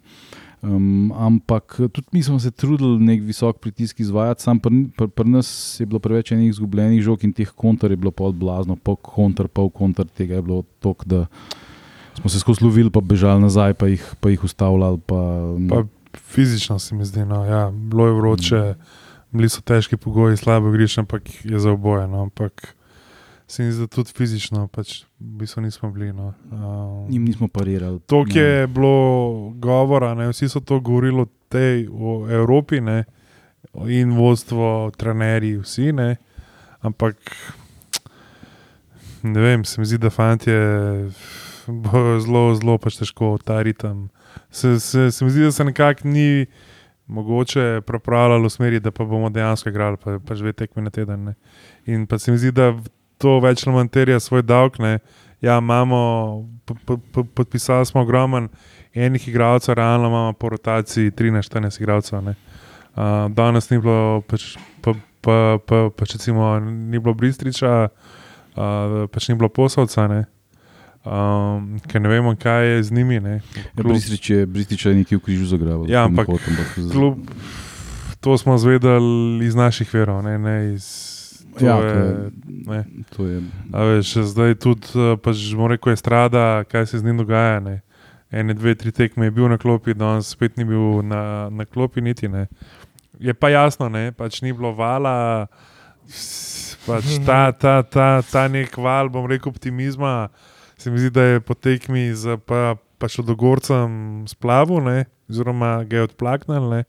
Um, 0.63 1.13
ampak 1.17 1.77
tudi 1.89 2.07
mi 2.13 2.23
smo 2.23 2.37
se 2.39 2.51
trudili 2.51 2.99
nek 3.01 3.23
visok 3.25 3.63
pritisk 3.65 4.01
izvajati, 4.01 4.43
sam 4.43 4.59
pri 4.61 4.83
pr, 4.97 5.07
pr 5.09 5.27
nas 5.27 5.81
je 5.81 5.87
bilo 5.87 5.99
preveč 5.99 6.33
enih 6.33 6.51
izgubljenih 6.51 7.01
žog 7.03 7.25
in 7.25 7.33
teh 7.33 7.49
kontar 7.49 7.91
je 7.91 7.97
bilo 7.97 8.13
pol 8.13 8.35
blazno, 8.37 8.77
pol 8.77 8.99
kontar, 9.01 9.49
pol 9.49 9.71
kontar 9.73 10.05
tega 10.05 10.37
je 10.37 10.43
bilo 10.43 10.63
tok, 10.85 11.07
da 11.09 11.25
smo 12.21 12.31
se 12.31 12.43
skozi 12.45 12.65
lovili, 12.65 12.91
pa 12.91 13.01
bežali 13.01 13.41
nazaj, 13.41 13.75
pa 13.75 13.89
jih, 13.89 14.05
pa 14.21 14.31
jih 14.31 14.45
ustavljali. 14.45 15.01
Pa, 15.07 15.21
pa 15.69 15.83
fizično 16.19 16.79
se 16.79 16.95
mi 16.95 17.05
zdi, 17.05 17.25
no, 17.25 17.45
ja, 17.45 17.71
bilo 17.71 18.07
je 18.07 18.13
vroče, 18.13 18.61
mm. 18.61 19.39
bili 19.39 19.49
so 19.49 19.65
težki 19.65 19.97
pogoji, 19.97 20.37
slabo 20.37 20.71
griš, 20.71 20.99
ampak 20.99 21.23
je 21.45 21.59
za 21.59 21.73
oboje. 21.73 22.05
No, 22.09 22.23
ampak, 22.29 22.75
se 23.51 23.65
mi 23.65 23.73
zdi, 23.73 23.83
da 23.83 23.91
tudi 23.91 24.13
fizično, 24.15 24.69
pač 24.71 25.01
v 25.19 25.41
bistvu 25.41 25.63
nismo 25.65 25.91
bili. 25.91 26.13
No. 26.15 26.33
Um, 26.53 27.09
Nim 27.11 27.25
nismo 27.27 27.49
parirali. 27.49 27.99
To, 28.07 28.23
ki 28.25 28.39
je 28.39 28.67
bilo 28.71 29.51
govora, 29.59 30.13
ne, 30.15 30.29
vsi 30.31 30.49
so 30.49 30.63
to 30.63 30.79
govorili 30.81 31.25
o 31.25 31.27
tej 31.51 31.89
o 31.91 32.29
Evropi 32.31 32.79
ne, 32.81 33.05
in 33.91 34.15
vodstvo, 34.15 34.93
trenerji, 34.97 35.57
vsi. 35.65 35.91
Ne, 35.99 36.15
ampak 36.87 37.19
ne 39.23 39.41
vem, 39.41 39.65
se 39.67 39.81
mi 39.81 39.87
zdi, 39.91 39.99
da 39.99 40.15
fanti 40.15 40.55
bojo 41.67 42.21
zelo, 42.23 42.45
zelo 42.55 42.79
pač 42.79 43.01
težko 43.03 43.35
ta 43.45 43.59
ritem. 43.67 44.07
Se, 44.51 44.79
se, 44.81 45.11
se 45.11 45.27
mi 45.27 45.35
zdi, 45.35 45.49
da 45.49 45.53
se 45.53 45.67
nekako 45.67 46.09
ni. 46.09 46.47
Mogoče 47.11 47.81
prepravljalo 47.83 48.47
v 48.47 48.51
smeri, 48.55 48.79
da 48.79 48.93
pa 48.95 49.03
bomo 49.03 49.33
dejansko 49.35 49.73
igrali, 49.73 49.99
pa, 49.99 50.21
pa 50.23 50.35
že 50.39 50.45
dve 50.45 50.53
tekme 50.55 50.85
na 50.87 50.93
teden. 50.95 51.25
Ne. 51.27 51.33
In 51.91 52.05
pa 52.07 52.21
se 52.23 52.31
mi 52.31 52.39
zdi, 52.39 52.53
da 52.55 52.69
to 53.21 53.37
več 53.45 53.67
ali 53.67 53.77
manj 53.77 53.93
terja 53.93 54.21
svoj 54.21 54.43
davek. 54.43 54.81
Ja, 55.41 55.59
imamo, 55.59 56.49
podpisali 57.35 57.87
smo 57.87 58.03
ogromen 58.05 58.49
enih 58.95 59.29
igralcev, 59.29 59.75
realno 59.75 60.09
imamo 60.09 60.33
po 60.33 60.49
rotaciji 60.49 61.11
13-14 61.11 61.81
igralcev. 61.81 62.19
Uh, 62.19 62.35
danes 63.33 63.71
ni 63.71 63.79
bilo, 63.79 64.21
pač, 64.29 64.57
pa, 64.83 64.95
pa, 65.21 65.59
pa, 65.67 65.89
pač 65.97 66.19
recimo, 66.19 66.59
ni 66.61 66.99
bilo 66.99 67.15
Bristriča, 67.15 67.89
uh, 67.89 69.07
pač 69.09 69.29
ni 69.29 69.39
bilo 69.39 69.49
poslovca. 69.49 70.09
Ne? 70.11 70.25
Um, 71.01 71.79
ker 71.89 72.03
ne 72.03 72.13
vemo, 72.13 72.35
kaj 72.37 72.67
je 72.67 72.83
z 72.83 72.93
njimi. 72.93 73.15
Ja, 73.15 73.39
Bristrič 73.85 74.31
je, 74.31 74.45
je 74.45 74.95
nekaj 74.95 75.17
v 75.17 75.23
križu 75.25 75.49
zagrabil. 75.49 75.89
Ja, 75.89 76.05
ampak 76.05 76.29
klub, 76.93 77.25
to 78.21 78.37
smo 78.37 78.59
zvedeli 78.59 79.47
iz 79.47 79.57
naših 79.57 79.89
verov, 79.95 80.21
ne, 80.27 80.37
ne 80.39 80.57
iz 80.75 81.20
To 81.59 81.67
ja, 81.67 81.77
je, 81.77 82.31
je, 82.69 82.85
to 83.17 83.27
je. 83.27 83.43
Veš, 83.73 84.15
zdaj 84.31 84.55
tudi, 84.55 84.87
eh, 84.95 85.17
pač, 85.19 85.37
rekel, 85.69 85.93
je 85.93 85.97
strada, 85.97 86.65
kaj 86.65 86.87
se 86.87 86.99
z 86.99 87.05
njim 87.05 87.17
dogaja. 87.17 87.61
Ne. 87.61 87.81
Ene, 88.31 88.55
dve, 88.55 88.75
tri 88.75 88.93
tekme 88.93 89.27
je 89.27 89.31
bil 89.35 89.49
na 89.51 89.59
klopi, 89.59 89.95
danes 89.95 90.31
spet 90.31 90.57
ni 90.57 90.65
bil 90.65 91.03
na, 91.03 91.51
na 91.51 91.65
klopi, 91.67 92.01
niti 92.01 92.29
ne. 92.29 92.47
Je 93.19 93.35
pa 93.35 93.51
jasno, 93.51 93.89
ne, 93.89 94.13
pač 94.13 94.39
ni 94.43 94.53
bilo 94.55 94.71
vala, 94.73 95.49
pač 96.87 97.11
ta, 97.27 97.51
ta, 97.53 97.83
ta, 97.83 98.23
ta 98.23 98.47
nek 98.49 98.79
val, 98.79 99.11
bom 99.11 99.27
rekel, 99.27 99.51
optimizma. 99.51 100.31
Se 100.79 100.91
mi 100.91 101.03
zdi, 101.03 101.11
da 101.11 101.23
je 101.27 101.43
po 101.43 101.59
tekmi 101.59 102.07
z 102.15 102.39
pa, 102.47 102.79
pač 103.03 103.19
odogorcem 103.19 104.25
splavil, 104.31 104.87
oziroma 105.29 105.83
ga 105.85 106.01
je 106.01 106.07
odplaknil. 106.07 106.85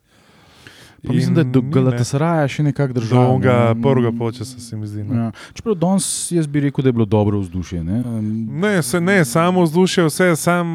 Pa 1.07 1.13
mislim, 1.13 1.35
da 1.35 1.41
je 1.41 1.45
do 1.45 1.61
Galatasaraja 1.61 2.47
še 2.47 2.63
nekako 2.63 2.93
držal. 2.93 3.23
Dolga, 3.25 3.75
prvega 3.81 4.11
počasa 4.17 4.59
se 4.59 4.77
mi 4.77 4.87
zdi. 4.87 5.01
Ja. 5.01 5.31
Čeprav 5.57 5.75
danes 5.81 6.05
jaz 6.31 6.47
bi 6.47 6.61
rekel, 6.67 6.85
da 6.85 6.89
je 6.89 6.93
bilo 6.93 7.05
dobro 7.09 7.39
vzdušje. 7.41 7.83
Ne, 7.83 8.03
ne, 8.61 8.73
se, 8.85 9.01
ne 9.01 9.25
samo 9.25 9.63
vzdušje, 9.65 10.05
vse 10.05 10.35
sam. 10.35 10.67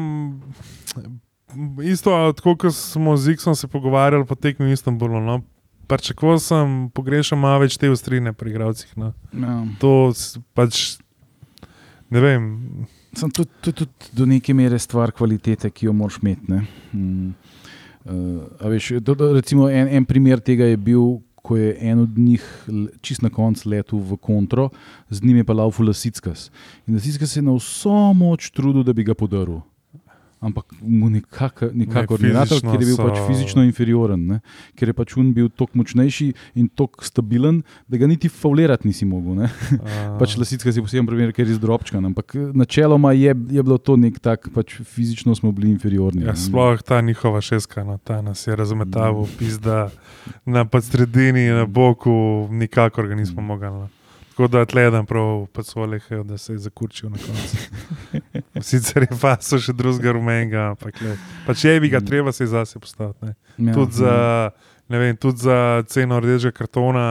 Isto, 1.83 2.11
kot 2.43 2.67
smo 2.75 3.15
z 3.17 3.37
Iksom 3.37 3.55
se 3.55 3.67
pogovarjali 3.67 4.25
po 4.27 4.35
tekmi 4.35 4.67
v 4.67 4.75
Istanbulu. 4.75 5.21
No? 5.23 5.41
Pričakoval 5.87 6.39
sem, 6.43 6.77
pogrešam 6.91 7.39
malo 7.39 7.63
več 7.63 7.79
te 7.79 7.89
ustrine 7.89 8.35
pri 8.35 8.51
igravcih. 8.51 8.91
No? 8.99 9.13
Ja. 9.31 9.61
To 9.79 10.11
pač 10.53 10.97
ne 12.11 12.23
vem. 12.23 12.49
Sem 13.15 13.31
tudi, 13.31 13.49
tudi, 13.63 13.87
tudi 13.87 14.11
do 14.13 14.27
neke 14.27 14.53
mere 14.53 14.79
stvar 14.79 15.15
kvalitete, 15.15 15.71
ki 15.71 15.87
jo 15.87 15.95
moraš 15.95 16.19
imeti. 16.21 16.59
Hmm. 16.91 17.31
Uh, 18.07 18.69
veš, 18.71 18.91
do, 19.01 19.15
do, 19.15 19.33
recimo 19.35 19.69
en, 19.69 19.87
en 19.87 20.05
primer 20.05 20.39
tega 20.39 20.65
je 20.65 20.77
bil, 20.77 21.19
ko 21.43 21.57
je 21.57 21.75
en 21.79 22.03
od 22.03 22.17
njih 22.17 22.43
čist 23.01 23.21
na 23.23 23.29
koncu 23.29 23.69
letel 23.69 23.99
v 23.99 24.17
kontro, 24.19 24.69
z 25.09 25.23
njim 25.23 25.37
je 25.37 25.47
pa 25.47 25.53
lauful 25.53 25.87
Lasickas. 25.87 26.49
In 26.87 26.95
Lasickas 26.95 27.31
se 27.31 27.39
je 27.39 27.43
na 27.43 27.55
vso 27.55 28.13
moč 28.13 28.51
trudil, 28.51 28.83
da 28.83 28.93
bi 28.93 29.03
ga 29.07 29.15
podaril 29.15 29.61
ampak 30.39 30.65
mu 30.81 31.09
nikakor 31.09 31.73
ne 31.73 31.85
gre, 31.85 32.05
ker 32.45 32.77
je 32.77 32.85
bil 32.85 32.97
pač 32.99 33.17
fizično 33.25 33.63
inferioren, 33.65 34.21
ne? 34.29 34.39
ker 34.77 34.91
je 34.91 34.95
pač 34.97 35.15
on 35.17 35.31
bil 35.33 35.49
tako 35.49 35.81
močnejši 35.81 36.27
in 36.61 36.67
tako 36.69 37.05
stabilen, 37.05 37.63
da 37.89 37.97
ga 37.97 38.09
niti 38.09 38.29
faulirati 38.29 38.87
nisi 38.87 39.07
mogel. 39.09 39.47
pač 40.21 40.37
Lasicka 40.37 40.73
si 40.73 40.83
poseben 40.83 41.09
primer, 41.09 41.33
ker 41.33 41.49
je 41.49 41.57
zdrobčkan, 41.57 42.05
ampak 42.11 42.37
načeloma 42.53 43.15
je, 43.17 43.33
je 43.33 43.65
bilo 43.65 43.79
to 43.81 43.97
nek 43.97 44.21
tak, 44.21 44.49
pač 44.53 44.77
fizično 44.85 45.35
smo 45.37 45.51
bili 45.51 45.71
inferiorni. 45.73 46.27
Ja, 46.27 46.37
sploh 46.37 46.81
ta 46.85 47.01
njihova 47.01 47.41
šeska, 47.41 47.83
no, 47.87 47.97
ta 47.97 48.21
nas 48.21 48.45
je 48.47 48.55
razumetaval, 48.55 49.25
mm. 49.25 49.37
pizda 49.39 49.87
na 50.45 50.65
sredini, 50.81 51.49
na 51.49 51.65
boku, 51.65 52.47
nikakor 52.51 53.07
ga 53.09 53.15
nismo 53.15 53.41
mm. 53.41 53.45
mogli. 53.45 53.67
No. 53.67 53.89
Tako 54.37 54.47
da 54.47 54.65
tledam 54.65 55.05
prav 55.05 55.47
pa 55.53 55.63
svojih, 55.63 56.07
da 56.23 56.37
se 56.37 56.53
je 56.53 56.57
zakurčil 56.57 57.09
na 57.09 57.17
koncu. 57.17 57.57
Sicer 58.67 59.07
je 59.07 59.17
pa 59.21 59.35
so 59.41 59.59
še 59.61 59.75
drugega 59.77 60.13
rumenega, 60.17 60.71
ampak 60.73 61.01
le. 61.03 61.15
Pa 61.45 61.55
če 61.57 61.77
bi 61.83 61.91
ga 61.93 62.01
treba 62.03 62.33
se 62.35 62.47
zase 62.49 62.79
postaviti. 62.79 63.33
Ja, 63.57 63.73
Tudi, 63.73 63.99
za, 63.99 64.15
ne 64.89 65.01
vem, 65.01 65.17
tudi 65.17 65.45
za 65.45 65.83
ceno 65.89 66.19
rdečega 66.23 66.55
kartona, 66.57 67.07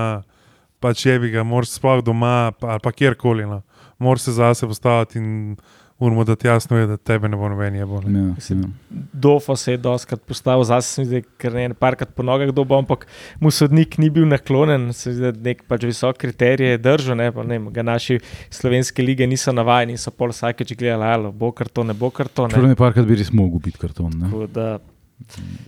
pa 0.80 0.92
če 0.94 1.18
bi 1.22 1.32
ga 1.34 1.44
moraš 1.46 1.76
sploh 1.78 2.04
doma 2.04 2.52
ali 2.60 2.82
pa 2.82 2.92
kjerkoli. 2.92 3.48
No. 3.48 3.62
Moraš 3.98 4.28
se 4.28 4.36
zase 4.36 4.68
postaviti 4.68 5.18
in 5.18 5.56
moramo 5.98 6.24
dati 6.24 6.46
jasno, 6.46 6.76
je, 6.76 6.86
da 6.86 6.96
tebe 6.96 7.28
ne 7.28 7.36
bo 7.36 7.48
noben 7.48 7.74
je 7.74 7.86
bolj. 7.86 8.08
Ja, 8.12 8.24
ja. 8.48 8.68
Dofo 9.12 9.56
se 9.56 9.72
je 9.72 9.76
doskrat 9.80 10.20
postavil, 10.22 10.64
zase 10.64 10.88
se 10.88 11.00
mi 11.00 11.06
zdi, 11.06 11.22
ker 11.40 11.54
ne 11.56 11.74
parkrat 11.74 12.12
po 12.14 12.22
nogah 12.22 12.50
dobo, 12.52 12.76
ampak 12.78 13.06
mu 13.40 13.50
sodnik 13.50 13.96
ni 13.98 14.10
bil 14.10 14.26
naklonjen, 14.28 14.92
se 14.92 15.14
da 15.16 15.32
nek 15.32 15.62
pač 15.68 15.86
visok 15.88 16.18
kriterij 16.20 16.74
je 16.74 16.78
držal, 16.78 17.16
ne, 17.16 17.30
pa 17.32 17.44
ne, 17.48 17.58
ga 17.72 17.82
naši 17.82 18.18
slovenske 18.50 19.02
lige 19.02 19.26
niso 19.26 19.52
navajeni 19.56 19.96
so 19.96 20.12
pol 20.12 20.34
vsakeč 20.34 20.74
gledali, 20.76 21.04
ali 21.04 21.32
bo 21.32 21.52
kar 21.52 21.68
to, 21.68 21.84
ne 21.84 21.96
bo 21.96 22.10
kar 22.10 22.28
to. 22.28 22.48
Čeprav 22.48 22.68
Ne. 22.68 22.74
ne 22.74 22.76
parkrat 22.76 23.06
bi 23.08 23.16
res 23.16 23.32
mogel 23.32 23.64
biti 23.64 23.78
karton. 23.78 24.12
Ne? 24.20 24.28
Tako 24.30 24.46
Da, 24.52 24.78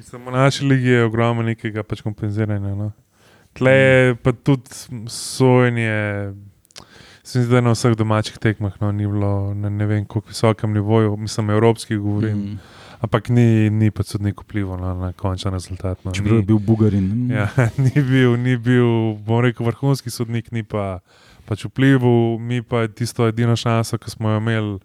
Samo 0.04 0.30
v 0.30 0.34
naši 0.34 0.64
ligi 0.64 0.88
je 0.92 1.04
ogromno 1.04 1.42
nekega 1.42 1.82
pač 1.82 2.02
kompenziranja. 2.04 2.74
No. 2.76 2.90
Tle 3.56 3.72
je 3.72 4.14
pa 4.20 4.32
tudi 4.32 4.68
sojenje. 5.08 6.34
Se 7.28 7.38
mi 7.38 7.44
zdi, 7.44 7.52
da 7.52 7.60
na 7.60 7.74
vseh 7.74 7.92
domačih 7.92 8.38
tekmah 8.40 8.78
no, 8.80 8.88
ni 8.92 9.04
bilo 9.06 9.52
na 9.54 9.68
ne 9.68 9.86
vem 9.86 10.04
kako 10.04 10.30
visokem 10.30 10.72
nivoju, 10.72 11.16
mislim, 11.16 11.50
evropski 11.50 11.96
govorim, 11.96 12.36
mm. 12.36 12.52
Mm. 12.52 12.58
ampak 13.00 13.28
ni, 13.28 13.70
ni 13.70 13.90
pa 13.90 14.02
sodnik 14.02 14.40
vplival 14.40 14.80
no, 14.80 14.94
na 14.94 15.12
končni 15.12 15.50
rezultat. 15.50 16.00
No. 16.04 16.12
Čeprav 16.12 16.36
je 16.36 16.42
bil 16.42 16.58
Bugarin. 16.58 17.28
ja, 17.30 17.50
ni 17.84 18.02
bil, 18.02 18.36
ni 18.36 18.56
bil, 18.56 19.18
bom 19.26 19.42
rekel, 19.44 19.66
vrhunski 19.66 20.10
sodnik, 20.10 20.48
ni 20.56 20.62
pa 20.64 21.02
pač 21.44 21.66
vplival, 21.68 22.38
mi 22.40 22.62
pa 22.64 22.86
tisto 22.88 23.28
edino 23.28 23.56
šanso, 23.56 24.00
ki 24.00 24.14
smo 24.16 24.32
jo 24.32 24.40
imeli. 24.40 24.78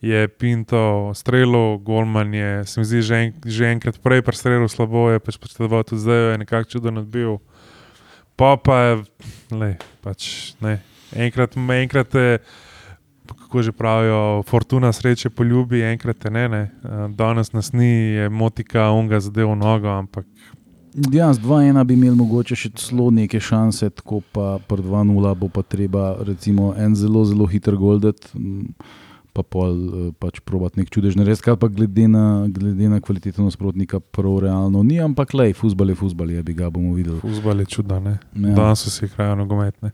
Je 0.00 0.24
Pinto 0.28 1.12
strelil, 1.14 1.76
Golman 1.84 2.32
je, 2.34 2.64
se 2.64 2.80
mi 2.80 2.88
zdi, 2.88 3.02
že, 3.02 3.20
en, 3.26 3.36
že 3.44 3.68
enkrat 3.68 4.00
prej 4.00 4.24
prestrelil 4.24 4.72
slabo, 4.72 5.10
je 5.12 5.20
pač 5.20 5.36
potreboval 5.36 5.84
tudi 5.84 6.00
zdaj, 6.00 6.32
je 6.32 6.40
nekako 6.46 6.70
čudo 6.72 6.96
nadbil. 6.96 7.38
Pa 8.40 8.56
pa 8.56 8.80
je, 8.80 8.98
lej, 9.52 9.76
pač 10.00 10.56
ne. 10.64 10.80
Enkrat, 11.14 11.56
enkrat 11.56 12.08
te, 12.08 12.38
kako 13.26 13.62
že 13.62 13.72
pravijo, 13.72 14.42
fortuna 14.48 14.92
sreče 14.92 15.30
poljubi, 15.30 15.82
enkrat 15.82 16.18
te 16.18 16.30
ne. 16.30 16.48
ne. 16.48 16.62
Eh, 16.84 17.08
Danes 17.14 17.52
nas 17.52 17.72
ni, 17.72 17.92
je 18.18 18.28
motika, 18.28 18.90
unga 18.90 19.20
zadev 19.20 19.50
v 19.54 19.56
nogo, 19.56 19.88
ampak 19.88 20.26
Ja, 20.94 21.32
z 21.34 21.42
2-1 21.42 21.84
bi 21.84 21.96
imeli 21.98 22.14
mogoče 22.14 22.54
še 22.54 22.68
celo 22.78 23.08
neke 23.10 23.40
šanse, 23.42 23.88
tako 23.90 24.20
pa 24.32 24.60
pri 24.62 24.78
2-0 24.78 25.32
bo 25.34 25.48
pa 25.50 25.64
treba 25.66 26.12
recimo 26.22 26.70
en 26.78 26.94
zelo, 26.94 27.24
zelo 27.26 27.48
hiter 27.50 27.74
goldet. 27.74 28.28
Pa 29.34 29.42
pol 29.42 29.74
eh, 29.74 30.10
pač 30.14 30.38
probati 30.46 30.78
nek 30.78 30.90
čudež 30.94 31.16
narediti, 31.18 31.42
kar 31.42 31.56
pa 31.58 31.66
glede 31.66 32.06
na, 32.06 32.46
glede 32.46 32.86
na 32.86 33.00
kvaliteto 33.02 33.42
nasprotnika, 33.42 33.98
prav 33.98 34.44
realno 34.46 34.84
ni, 34.86 35.00
ampak 35.02 35.34
lej, 35.34 35.56
futbal 35.58 35.90
je 35.90 35.96
futbal, 35.98 36.30
je 36.30 36.42
bi 36.46 36.54
ga 36.54 36.70
bomo 36.70 36.94
videli. 36.94 37.18
fuzbal 37.18 37.64
je 37.64 37.66
čudo. 37.66 37.98
ne. 38.00 38.18
Ja, 38.34 38.54
Danes 38.54 38.84
so 38.86 38.94
si 38.94 39.08
igrajo 39.08 39.34
nogometne, 39.42 39.90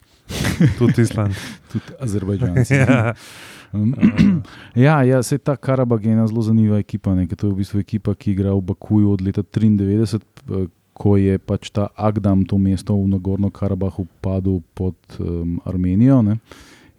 tudi 0.78 1.02
Island. 1.02 1.32
tudi 1.72 1.96
Azerbajdžanci. 2.00 2.74
ja. 2.84 3.14
Um, 3.72 3.94
ja, 4.74 5.02
ja 5.02 5.22
se 5.22 5.38
ta 5.38 5.56
Karabag 5.56 6.04
je 6.04 6.12
ena 6.12 6.26
zelo 6.26 6.42
zanimiva 6.42 6.78
ekipa. 6.78 7.14
Ne, 7.14 7.26
to 7.26 7.46
je 7.46 7.52
v 7.52 7.56
bistvu 7.62 7.80
ekipa, 7.80 8.14
ki 8.14 8.34
igra 8.34 8.52
v 8.54 8.60
Bakuju 8.60 9.12
od 9.12 9.22
leta 9.22 9.42
93, 9.42 10.20
eh, 10.20 10.66
ko 10.92 11.16
je 11.16 11.38
pač 11.38 11.70
ta 11.70 11.88
Agdam, 11.96 12.44
to 12.44 12.58
mesto 12.58 12.92
v 12.92 13.08
Nagorno 13.08 13.50
Karabahu, 13.50 14.04
padel 14.20 14.60
pod 14.74 14.96
um, 15.16 15.60
Armenijo. 15.64 16.20
Ne. 16.22 16.36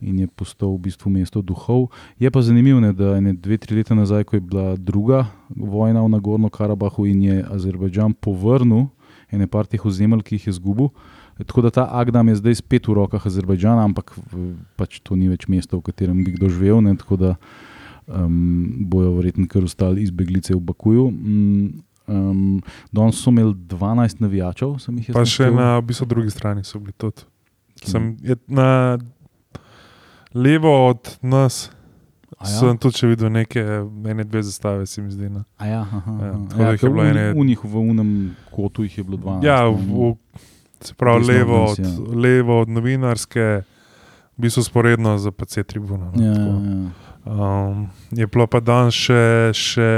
In 0.01 0.19
je 0.19 0.27
postal 0.27 0.73
v 0.73 0.89
bistvu 0.89 1.11
mesto 1.13 1.41
duhov. 1.45 1.91
Je 2.17 2.31
pa 2.33 2.41
zanimivo, 2.41 2.79
ne, 2.81 2.89
da 2.93 3.15
je 3.21 3.33
dve, 3.37 3.57
tri 3.61 3.77
leta 3.77 3.93
nazaj, 3.93 4.25
ko 4.25 4.35
je 4.35 4.41
bila 4.41 4.75
druga 4.75 5.27
vojna 5.53 6.01
v 6.01 6.09
Nagorno 6.09 6.49
Karabahu 6.49 7.05
in 7.05 7.21
je 7.21 7.45
Azerbajdžan 7.45 8.17
povrnil 8.17 8.89
ene 9.31 9.47
par 9.47 9.67
teh 9.67 9.81
ozemelj, 9.85 10.25
ki 10.27 10.37
jih 10.37 10.47
je 10.47 10.55
izgubil. 10.57 10.91
Tako 11.41 11.63
da 11.65 11.71
ta 11.73 11.87
Agdam 11.97 12.27
je 12.29 12.37
zdaj 12.41 12.59
spet 12.59 12.87
v 12.87 12.97
rokah 12.99 13.23
Azerbajdžana, 13.25 13.85
ampak 13.87 14.11
pač 14.77 14.99
to 15.01 15.15
ni 15.15 15.31
več 15.31 15.47
mesto, 15.49 15.79
v 15.79 15.87
katerem 15.89 16.19
bi 16.25 16.35
kdo 16.35 16.51
živel. 16.51 16.83
Ne, 16.83 16.93
tako 16.99 17.17
da 17.17 17.31
um, 18.05 18.83
bojo 18.91 19.15
verjetno 19.17 19.47
kar 19.49 19.65
ostali 19.65 20.03
izbeglice 20.05 20.53
v 20.53 20.61
Bakuju. 20.67 21.07
Um, 21.07 21.81
um, 22.05 22.59
Danes 22.91 23.23
so 23.23 23.33
imeli 23.33 23.55
12 23.71 24.21
navijačev, 24.21 24.75
sem 24.83 24.99
jih 24.99 25.11
jaz 25.11 25.17
Pa 25.17 25.25
še 25.25 25.49
na 25.55 25.73
v 25.79 25.87
bistvu, 25.89 26.09
drugi 26.11 26.35
strani 26.35 26.67
so 26.67 26.83
bili 26.83 26.93
tudi. 26.99 27.25
Sem, 27.81 28.13
je, 28.21 28.35
na 28.51 28.99
levo 30.33 30.87
od 30.87 31.17
nas 31.21 31.69
ja? 32.31 32.37
ja? 32.41 32.45
sem 32.49 32.77
tudi 32.77 32.95
še 32.95 33.07
videl 33.07 33.29
neke, 33.29 33.61
ene 34.05 34.23
dve 34.23 34.41
zastave, 34.41 34.85
se 34.85 35.01
mi 35.01 35.09
zdi. 35.09 35.29
No. 35.29 35.43
A 35.57 35.65
Ja, 35.67 35.81
aha, 35.81 36.01
Ja, 36.15 36.29
aha. 36.29 36.45
tako 36.45 36.57
da 36.57 36.63
ja, 36.63 36.71
jih 36.71 36.83
je 36.83 36.89
bilo 36.89 37.03
ene- 37.05 37.33
v 37.33 37.45
njih 37.45 37.59
v 37.63 37.75
unem 37.79 38.11
kotu 38.49 38.83
jih 38.83 38.97
je 38.97 39.03
bilo 39.03 39.17
12. 39.19 39.43
Ja, 39.43 39.59
ne. 39.61 39.71
v, 39.71 40.15
se 40.81 40.93
pravi, 40.95 41.25
levo 41.27 41.65
od, 41.65 41.79
ja. 41.79 41.91
levo 42.15 42.61
od 42.61 42.69
novinarske, 42.69 43.61
v 44.31 44.39
bistvu 44.39 44.63
sporedno 44.63 45.17
za 45.17 45.31
PC 45.31 45.63
tribuno. 45.63 46.09
No, 46.09 46.17
ja, 46.17 46.33
tako. 46.33 46.57
ja. 46.57 46.89
Um, 47.23 47.81
je 48.11 48.25
bilo 48.25 48.47
pa 48.47 48.59
danes 48.59 48.95
še, 48.95 49.21
še 49.53 49.89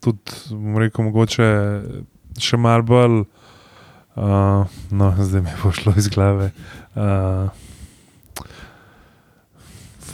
tudi, 0.00 0.18
bom 0.50 0.74
rekel, 0.76 1.04
mogoče 1.04 1.46
še 2.36 2.56
malo 2.56 2.82
bolj, 2.84 3.20
uh, 4.16 4.66
no, 4.90 5.12
zdaj 5.16 5.40
mi 5.40 5.54
bo 5.56 5.70
šlo 5.70 5.94
iz 5.94 6.08
glave. 6.08 6.50
Uh, 6.94 7.46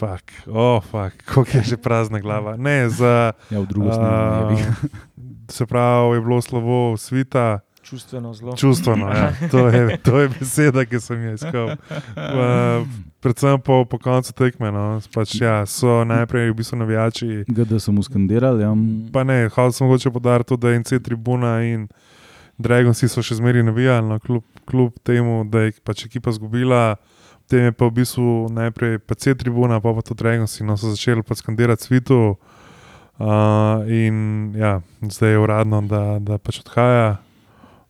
Fak, 0.00 0.32
oh, 0.48 0.80
fak, 0.80 1.12
kako 1.28 1.44
je 1.60 1.62
že 1.62 1.76
prazna 1.76 2.20
glava. 2.24 2.56
Ne, 2.56 2.88
za, 2.88 3.36
ja 3.52 3.60
v 3.60 3.66
drugo 3.68 3.92
smer. 3.92 4.08
uh, 4.08 4.56
se 5.56 5.66
pravi, 5.66 6.16
je 6.16 6.20
bilo 6.20 6.40
slovo 6.40 6.96
svita, 6.96 7.60
čustveno 7.82 8.34
zelo. 8.34 8.56
čustveno. 8.56 9.08
Ja, 9.08 9.32
to, 9.50 9.68
je, 9.68 9.98
to 9.98 10.20
je 10.20 10.28
beseda, 10.28 10.84
ki 10.84 11.00
sem 11.00 11.24
jo 11.24 11.34
iskal. 11.34 11.66
Uh, 12.16 12.88
predvsem 13.20 13.60
po, 13.60 13.84
po 13.84 13.98
koncu 13.98 14.32
tekme. 14.32 14.72
No, 14.72 15.00
pač, 15.12 15.36
ja, 15.40 15.66
so 15.66 16.04
najprej 16.04 16.50
v 16.50 16.56
bistvu 16.56 16.80
navijači. 16.80 17.44
GD 17.48 17.76
so 17.76 17.92
mu 17.92 18.02
skandirali. 18.02 18.64
Ja. 18.64 18.72
Pa 19.12 19.24
ne, 19.24 19.48
hotel 19.52 19.72
sem 19.76 19.86
mogoče 19.86 20.10
podariti, 20.10 20.56
da 20.56 20.70
je 20.70 20.80
NC 20.80 21.02
tribuna 21.04 21.60
in 21.66 21.88
Dragonsi 22.60 23.08
so 23.08 23.22
še 23.24 23.38
zmeraj 23.40 23.64
navijali, 23.64 24.06
no, 24.08 24.18
kljub, 24.20 24.44
kljub 24.70 24.94
temu, 25.02 25.44
da 25.44 25.60
je 25.60 25.72
pač 25.80 26.06
ekipa 26.06 26.30
zgubila. 26.30 26.96
Potem 27.42 27.64
je 27.64 27.72
pa 27.72 27.84
v 27.84 27.96
bistvu 27.96 28.26
najprej 28.48 28.98
PC 29.00 29.34
tribuna, 29.34 29.80
pa 29.80 29.90
pa 29.90 30.00
tudi 30.00 30.18
Dragonsi, 30.18 30.62
no 30.62 30.76
so 30.76 30.88
začeli 30.88 31.22
pa 31.22 31.34
skandirati 31.34 31.82
svitu. 31.82 32.36
Uh, 33.18 33.26
in 33.86 34.14
ja, 34.54 34.78
zdaj 35.02 35.30
je 35.30 35.38
uradno, 35.38 35.82
da, 35.82 36.18
da 36.18 36.38
pač 36.38 36.60
odhaja. 36.60 37.18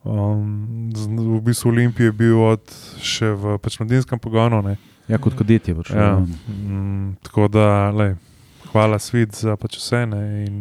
Um, 0.02 0.64
z- 0.90 1.06
v 1.06 1.40
bistvu 1.40 1.70
Olimpij 1.70 2.06
je 2.06 2.12
bil 2.14 2.40
od, 2.40 2.64
še 2.98 3.28
v 3.30 3.58
pač 3.58 3.76
mladinskem 3.76 4.16
pogonu. 4.16 4.58
Ne. 4.60 4.74
ja, 5.06 5.18
kot 5.18 5.34
kadet 5.34 5.68
je 5.68 5.74
prišel. 5.74 5.94
Ja. 5.94 6.08
Ja. 6.08 6.24
Mm, 6.48 7.20
tako 7.20 7.46
da, 7.48 7.66
lej, 7.92 8.16
hvala 8.66 8.98
svet 8.98 9.36
za 9.36 9.54
pač 9.54 9.76
vse. 9.76 10.06
Ne, 10.06 10.22
in 10.42 10.56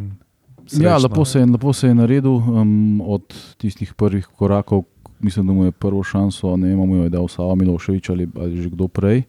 Ja, 0.69 0.69
srečno. 0.93 1.07
lepo 1.07 1.25
se, 1.25 1.39
je, 1.39 1.45
lepo 1.47 1.73
se 1.73 1.87
je 1.87 1.95
naredil 1.95 2.35
um, 2.35 2.71
od 3.01 3.25
tistih 3.57 3.95
prvih 3.95 4.27
korakov. 4.29 4.83
Mislim, 5.19 5.47
da 5.47 5.53
mu 5.53 5.65
je 5.65 5.71
prvo 5.71 6.03
šanso, 6.03 6.55
ne 6.57 6.71
vem, 6.71 6.79
mu 6.79 7.03
je 7.03 7.09
dal 7.13 7.27
Sava 7.27 7.55
Miloševič 7.55 8.09
ali, 8.09 8.27
ali 8.35 8.61
že 8.61 8.69
kdo 8.69 8.87
prej. 8.87 9.23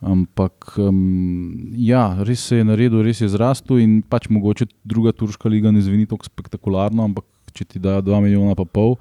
Ampak 0.00 0.78
um, 0.80 1.72
ja, 1.76 2.16
res 2.24 2.40
se 2.48 2.60
je 2.60 2.64
naredil, 2.64 3.02
res 3.04 3.20
je 3.20 3.28
zrastel 3.28 3.82
in 3.82 3.98
pač 4.00 4.30
mogoče 4.32 4.70
druga 4.84 5.12
turška 5.12 5.48
liga 5.52 5.72
ne 5.72 5.82
zveni 5.84 6.08
tako 6.08 6.24
spektakularno, 6.24 7.04
ampak 7.04 7.26
če 7.52 7.66
ti 7.74 7.82
dajo 7.82 8.00
2 8.06 8.22
milijona 8.24 8.56
pa 8.56 8.64
pol, 8.64 8.96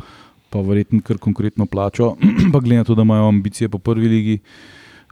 pa 0.51 0.59
verjetno 0.65 0.99
kar 1.05 1.21
konkretno 1.21 1.69
plačo, 1.71 2.17
pa 2.53 2.59
glede 2.59 2.83
na 2.83 2.87
to, 2.87 2.99
da 2.99 3.07
imajo 3.07 3.31
ambicije 3.31 3.71
po 3.71 3.79
prvi 3.79 4.11
ligi, 4.11 4.35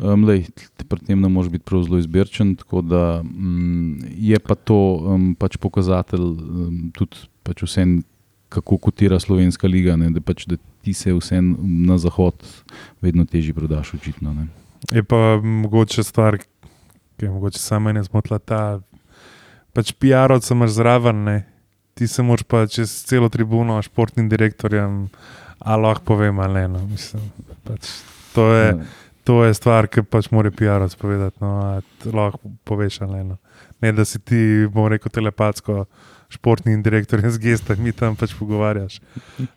um, 0.04 0.28
lej, 0.28 0.44
pri 0.88 1.08
tem 1.08 1.24
ne 1.24 1.32
moreš 1.32 1.54
biti 1.56 1.66
prav 1.68 1.86
zelo 1.88 2.02
izbirčen. 2.02 2.56
Tako 2.60 2.84
da 2.84 3.22
um, 3.22 3.98
je 4.12 4.40
pa 4.40 4.56
to 4.56 4.80
um, 5.16 5.32
pač 5.40 5.56
pokazatelj 5.56 6.28
um, 6.28 6.78
tudi 6.96 7.28
pač 7.48 7.64
vsem, 7.64 8.02
kako 8.52 8.78
kotira 8.80 9.20
slovenska 9.20 9.68
liga, 9.68 9.98
ne, 10.00 10.12
da, 10.16 10.24
pač, 10.24 10.46
da 10.48 10.56
ti 10.88 10.94
se 10.96 11.12
vsem 11.12 11.51
na 11.84 11.98
zahod 12.00 12.39
vedno 13.03 13.25
težje 13.27 13.51
prodaš, 13.51 13.91
očitno. 14.00 14.32
Ne. 14.32 14.46
Je 14.96 15.03
pa 15.03 15.36
mogoče 15.44 16.03
stvar, 16.03 16.38
ki 17.20 17.25
je 17.25 17.29
mogoče 17.29 17.60
samo 17.60 17.89
meni 17.89 18.03
zmotila 18.08 18.39
ta. 18.39 18.79
Pač 19.75 19.91
PR-ovce 20.00 20.53
imaš 20.56 20.77
zraven, 20.79 21.24
ne. 21.27 21.38
ti 21.98 22.08
se 22.08 22.24
moraš 22.24 22.46
pa 22.48 22.62
čez 22.72 22.94
celo 23.10 23.27
tribuno 23.29 23.82
športnim 23.82 24.29
direktorjem, 24.29 25.10
a 25.60 25.75
lahko 25.75 26.13
povem 26.13 26.39
ali 26.39 26.62
ne. 26.62 26.67
No. 26.67 26.86
Mislim, 26.88 27.25
pač, 27.67 27.89
to, 28.32 28.48
je, 28.53 28.67
Ja. 28.67 28.86
to 29.27 29.44
je 29.44 29.53
stvar, 29.60 29.89
ki 29.91 30.06
pač 30.08 30.32
mora 30.32 30.53
PR-ovc 30.56 30.96
povedati. 30.96 31.44
No, 31.44 31.82
lahko 32.13 32.53
poveš 32.63 33.01
ali 33.01 33.17
ne. 33.17 33.24
No. 33.34 33.38
Ne, 33.82 33.91
da 33.91 34.06
si 34.08 34.24
ti, 34.24 34.70
bom 34.72 34.88
rekel, 34.88 35.12
telepatsko 35.12 35.84
športnim 36.28 36.84
direktorjem 36.84 37.32
z 37.32 37.40
gestami 37.40 37.92
tam 37.92 38.16
pač 38.16 38.34
pogovarjaš. 38.36 39.00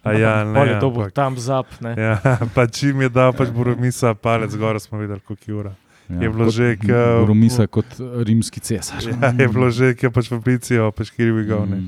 A 0.03 0.13
ja, 0.15 0.45
ne, 0.45 0.55
Pol 0.55 0.69
je 0.69 0.79
to 0.79 0.91
bo 0.91 1.01
ampak- 1.03 1.15
tam 1.15 1.35
zap. 1.37 1.67
Ne? 1.81 1.95
Ja, 1.99 2.17
pa 2.55 2.67
čim 2.67 3.01
je 3.01 3.09
dal 3.11 3.33
pač 3.33 3.51
Boromisa 3.51 4.15
palec 4.15 4.55
gor, 4.55 4.79
smo 4.81 4.99
videli, 4.99 5.21
koliko 5.21 5.45
je 5.47 5.55
ura. 5.57 5.75
Je 6.11 6.27
bilo 6.27 6.51
že, 6.51 6.75
ke- 6.75 7.23
Romisa 7.23 7.67
kot 7.71 7.87
rimski 8.27 8.59
cesar. 8.59 8.99
Ja, 8.99 9.31
je 9.31 9.47
bilo 9.47 9.71
že, 9.71 9.95
ki 9.95 10.07
je 10.07 10.11
pač 10.11 10.27
v 10.27 10.41
Picijo, 10.43 10.89
pač 10.91 11.11
kjer 11.15 11.31
bi 11.31 11.45
ga 11.47 11.63
ne. 11.63 11.79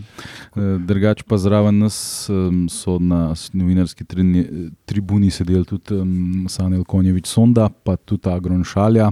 Mm. 0.55 0.87
Drugač 0.87 1.25
pa 1.27 1.35
zraven 1.43 1.83
nas 1.83 2.31
so 2.71 2.93
na 3.03 3.35
novinarski 3.51 4.07
trini, 4.07 4.71
tribuni 4.87 5.27
sedeli 5.27 5.67
tudi 5.67 5.99
um, 5.99 6.47
Sanel 6.47 6.87
Konjevič 6.87 7.27
Sonda, 7.27 7.67
pa 7.67 7.99
tudi 7.99 8.31
Agron 8.31 8.63
Šalja, 8.63 9.11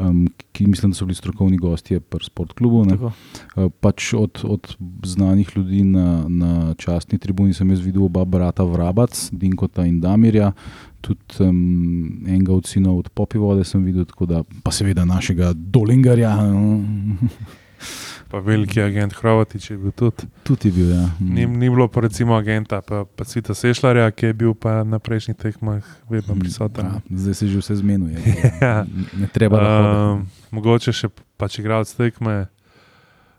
um, 0.00 0.28
ki 0.52 0.66
mislim, 0.66 0.92
da 0.92 0.96
so 0.96 1.04
bili 1.04 1.14
strokovni 1.14 1.56
gostje 1.56 2.00
pri 2.00 2.24
sportklubu. 2.24 2.84
ne. 2.84 2.96
Tako. 2.96 3.12
Eh, 3.56 3.68
Pač 3.80 4.12
od, 4.14 4.40
od 4.44 4.76
znanih 5.04 5.50
ljudi 5.56 5.84
na, 5.84 6.24
na 6.28 6.74
častni 6.74 7.18
tribuni 7.18 7.54
sem 7.54 7.70
jaz 7.70 7.80
videl 7.80 8.04
oba 8.04 8.24
brata 8.24 8.64
Vrabac, 8.64 9.28
Dinkota 9.32 9.86
in 9.86 10.00
Damirja, 10.00 10.52
tudi 11.00 11.20
um, 11.40 12.24
enega 12.26 12.54
od 12.54 12.66
sinov 12.66 12.98
od 12.98 13.08
Popivode 13.08 13.64
sem 13.64 13.84
videl, 13.84 14.04
da 14.26 14.42
pa 14.62 14.72
seveda 14.72 15.04
našega 15.04 15.52
Dolingarja. 15.54 16.36
no. 18.28 18.30
Pa 18.30 18.42
veliki 18.44 18.80
agent 18.80 19.16
Hrovatič 19.16 19.70
je 19.70 19.78
bil 19.78 19.92
tudi. 19.92 20.28
Tudi 20.44 20.68
je 20.68 20.72
bil. 20.72 20.90
Ja. 20.92 21.08
Mm. 21.20 21.34
Ni, 21.34 21.46
ni 21.46 21.70
bilo 21.70 21.88
pa 21.88 22.00
recimo 22.00 22.36
agenta, 22.36 22.80
pa, 22.80 23.04
pa 23.04 23.24
Cvita 23.24 23.54
Sešljarja, 23.54 24.10
ki 24.10 24.26
je 24.26 24.32
bil 24.32 24.54
pa 24.54 24.84
na 24.84 24.98
prejšnjih 24.98 25.36
tekmah 25.36 25.82
vedno 26.10 26.36
prisoten. 26.36 26.86
Ja, 26.86 27.00
zdaj 27.08 27.34
se 27.34 27.48
že 27.48 27.58
vse 27.58 27.76
zmenuje. 27.80 28.20
Ja. 28.60 28.84
Ne 29.16 29.26
treba 29.32 29.58
um, 29.58 30.26
mogoče 30.50 30.92
še 30.92 31.08
pač 31.38 31.58
igralec 31.58 31.90
tekme. 31.96 32.48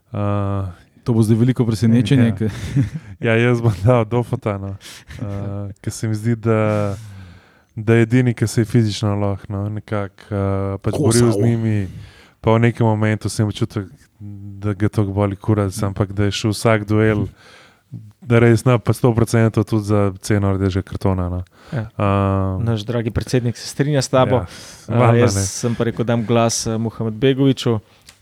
Uh, 0.10 0.70
To 1.04 1.14
bo 1.14 1.24
zdaj 1.24 1.38
veliko 1.38 1.66
presenečenje. 1.66 2.34
Ja. 2.40 2.50
ja, 3.34 3.50
jaz 3.50 3.62
bom 3.62 3.74
dal 3.82 4.06
Dofotana, 4.06 4.76
uh, 5.22 5.72
ker 5.82 5.94
se 5.94 6.08
mi 6.08 6.14
zdi, 6.14 6.36
da, 6.36 6.94
da 7.76 7.98
je 7.98 8.06
edini, 8.06 8.34
ki 8.34 8.48
se 8.48 8.62
je 8.62 8.66
fizično 8.66 9.16
lahko 9.16 9.50
no, 9.50 9.70
nekako 9.70 10.30
uh, 10.30 10.78
pač 10.84 11.00
boril 11.00 11.32
z 11.34 11.42
njimi. 11.42 11.88
Pa 12.42 12.56
v 12.56 12.60
nekem 12.60 12.88
momentu 12.88 13.30
sem 13.30 13.48
občutil, 13.48 13.90
da 14.60 14.74
ga 14.74 14.90
to 14.90 15.04
boli 15.04 15.36
kurac, 15.36 15.76
ampak 15.84 16.14
da 16.16 16.30
je 16.30 16.32
šel 16.32 16.56
vsak 16.56 16.88
duel, 16.88 17.28
da 18.22 18.40
res 18.40 18.64
na 18.64 18.78
pa 18.80 18.94
100% 18.94 19.64
tudi 19.64 19.84
za 19.84 20.14
ceno 20.24 20.54
rdečega 20.56 20.86
kartona. 20.88 21.28
No. 21.30 21.42
Ja. 21.74 21.90
Uh, 21.98 22.64
Naš 22.64 22.86
dragi 22.88 23.12
predsednik 23.12 23.58
se 23.58 23.68
strinja 23.68 24.02
s 24.02 24.10
tabo. 24.10 24.44
Ja, 24.44 24.48
Uh, 24.90 25.14
jaz 25.20 25.36
ne. 25.36 25.44
sem 25.46 25.76
pa 25.76 25.86
rekel, 25.86 26.02
da 26.02 26.16
dam 26.16 26.26
glas 26.26 26.66
uh, 26.66 26.80
Muhamed 26.82 27.14
Begoviču. 27.14 27.80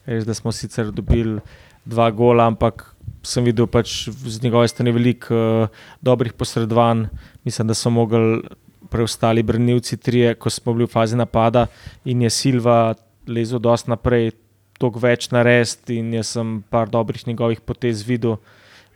Res, 0.07 0.25
da 0.27 0.33
smo 0.33 0.51
sicer 0.51 0.91
dobili 0.91 1.39
dva 1.85 2.09
gola, 2.11 2.47
ampak 2.47 2.83
sem 3.23 3.43
videl 3.43 3.67
pač 3.67 4.09
z 4.11 4.43
njegove 4.43 4.67
strani 4.67 4.91
veliko 4.91 5.35
uh, 5.35 5.83
dobrih 6.01 6.33
posredovanj. 6.33 7.07
Mislim, 7.47 7.67
da 7.67 7.75
so 7.75 7.89
mogli 7.89 8.41
preostali 8.89 9.43
brnilci 9.43 9.97
trije, 9.97 10.35
ko 10.35 10.49
smo 10.49 10.73
bili 10.73 10.87
v 10.87 10.91
fazi 10.91 11.15
napada 11.15 11.67
in 12.05 12.21
je 12.21 12.29
Silva 12.29 12.95
lezel 13.27 13.59
dosti 13.59 13.91
naprej, 13.91 14.31
toliko 14.77 15.01
več 15.01 15.29
narediti 15.33 15.99
in 16.01 16.13
jaz 16.17 16.35
sem 16.37 16.61
par 16.69 16.89
dobrih 16.89 17.27
njegovih 17.27 17.61
potez 17.61 18.05
videl. 18.07 18.37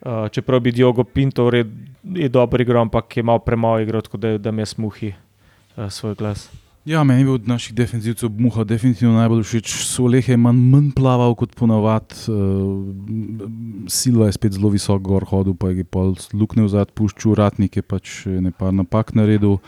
Uh, 0.02 0.26
čeprav 0.34 0.64
bi 0.66 0.72
Diogo 0.74 1.04
Pinto 1.06 1.50
red, 1.54 1.70
je 2.02 2.30
dobro 2.30 2.62
igral, 2.62 2.88
ampak 2.88 3.18
je 3.18 3.24
malo 3.24 3.40
premalo 3.46 3.84
igral, 3.84 4.02
tako 4.02 4.18
da, 4.18 4.38
da 4.38 4.52
mi 4.52 4.64
je 4.64 4.72
smuhi 4.74 5.14
uh, 5.14 5.90
svoj 5.94 6.16
glas. 6.18 6.50
Ja, 6.86 7.04
meni 7.04 7.22
je 7.22 7.26
bil 7.26 7.34
od 7.38 7.48
naših 7.48 7.76
defensivcev 7.78 8.32
Muha 8.42 8.64
definitivno 8.66 9.14
najbolj 9.20 9.44
všeč. 9.46 9.76
Soleh 9.86 10.26
je 10.30 10.38
manj, 10.38 10.58
manj 10.72 10.88
plaval 10.98 11.36
kot 11.38 11.54
ponavadi, 11.54 12.18
uh, 12.34 13.86
Silva 13.86 14.32
je 14.32 14.38
spet 14.40 14.58
zelo 14.58 14.74
visok 14.74 15.04
gor 15.06 15.28
hodil, 15.30 15.54
pa 15.54 15.70
je 15.70 15.86
pol 15.86 16.16
luknil 16.34 16.66
zad, 16.74 16.90
puščal, 16.98 17.38
ratnik 17.38 17.78
je 17.78 17.86
pač 17.86 18.24
nekaj 18.26 18.74
napak 18.82 19.14
naredil. 19.14 19.60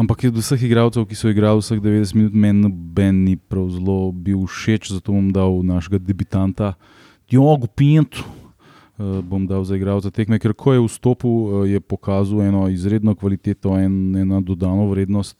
Ampak 0.00 0.24
od 0.32 0.40
vseh 0.40 0.64
igralcev, 0.64 1.04
ki 1.04 1.12
so 1.12 1.28
igrali 1.28 1.60
vseh 1.60 1.76
90 1.76 2.16
minut, 2.16 2.32
meni 2.32 2.64
noben 2.64 3.20
ni 3.20 3.34
prav 3.36 3.68
zelo 3.68 4.08
bil 4.16 4.48
všeč, 4.48 4.96
zato 4.96 5.12
bom 5.12 5.28
dal 5.28 5.60
našega 5.60 6.00
debitanta 6.00 6.72
Diogo 7.28 7.68
Pinto. 7.68 8.24
Uh, 9.00 9.20
bom 9.24 9.44
dal 9.48 9.64
za 9.64 9.76
igralca 9.76 10.12
tekme, 10.12 10.36
ker 10.40 10.52
ko 10.56 10.72
je 10.76 10.80
vstopil, 10.84 11.28
uh, 11.28 11.64
je 11.68 11.80
pokazal 11.80 12.40
eno 12.44 12.68
izredno 12.68 13.12
kvaliteto, 13.16 13.76
en, 13.76 14.16
eno 14.16 14.40
dodano 14.40 14.88
vrednost. 14.88 15.36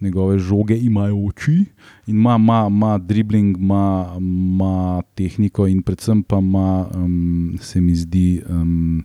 Njegove 0.00 0.38
žoge 0.40 0.76
imajo 0.76 1.16
oči 1.28 1.64
in 2.08 2.16
ima, 2.16 2.36
ima, 2.36 2.68
ima 2.68 2.92
dribling, 2.98 3.56
ima, 3.56 4.16
ima 4.16 5.02
tehniko, 5.16 5.68
in 5.68 5.80
predvsem 5.84 6.22
pa 6.22 6.40
ima, 6.40 6.88
um, 6.94 7.56
se 7.60 7.80
mi 7.80 7.96
zdi, 7.96 8.40
um, 8.48 9.04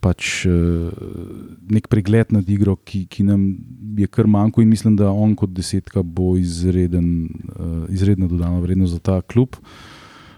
pač 0.00 0.46
uh, 0.46 0.92
nek 1.72 1.88
pregled 1.92 2.32
nad 2.34 2.48
igro, 2.48 2.76
ki, 2.76 3.06
ki 3.10 3.26
nam 3.26 3.46
je 3.98 4.06
kar 4.06 4.28
manjko, 4.30 4.62
in 4.62 4.70
mislim, 4.70 4.96
da 4.96 5.10
on 5.10 5.34
kot 5.38 5.54
desetka 5.56 6.02
bo 6.02 6.36
izreden, 6.38 7.28
uh, 7.56 7.84
izredno 7.92 8.28
dodana 8.30 8.60
vrednost 8.62 8.98
za 8.98 9.02
ta 9.02 9.20
klub. 9.22 9.58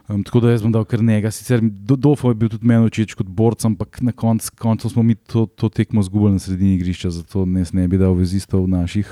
Um, 0.09 0.23
tako 0.25 0.40
da 0.40 0.55
jaz 0.55 0.62
bom 0.64 0.73
dal 0.73 0.87
kar 0.88 1.03
njega. 1.05 1.31
Sicer 1.31 1.61
Do- 1.61 1.97
Dofo 1.97 2.31
je 2.31 2.38
bil 2.40 2.49
tudi 2.49 2.66
meni 2.66 2.88
všeč 2.88 3.12
kot 3.18 3.29
borc, 3.29 3.64
ampak 3.68 4.01
na 4.01 4.12
konc, 4.16 4.47
koncu 4.57 4.88
smo 4.88 5.03
mi 5.05 5.14
to, 5.14 5.44
to 5.47 5.68
tekmo 5.68 6.03
zgubili 6.03 6.38
na 6.38 6.40
sredini 6.40 6.79
igrišča, 6.79 7.11
zato 7.11 7.44
ne, 7.44 7.66
ne 7.73 7.88
bi 7.88 8.01
dal 8.01 8.16
vezistov 8.16 8.64
naših 8.68 9.11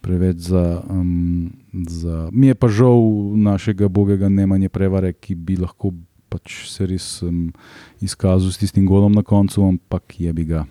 preveč 0.00 0.36
za, 0.46 0.82
um, 0.90 1.50
za. 1.72 2.28
Mi 2.32 2.52
je 2.52 2.54
pa 2.54 2.68
žal 2.70 3.02
našega 3.34 3.88
bogega 3.88 4.28
Nemanja 4.30 4.68
Prevare, 4.70 5.12
ki 5.12 5.34
bi 5.34 5.56
lahko 5.58 5.90
pač 6.28 6.66
se 6.66 6.84
res 6.84 7.22
um, 7.22 7.48
izkazal 8.00 8.48
s 8.48 8.58
tistim 8.58 8.84
golom 8.84 9.12
na 9.12 9.22
koncu, 9.22 9.62
ampak 9.64 10.18
je 10.18 10.32
bi 10.32 10.44
ga. 10.44 10.64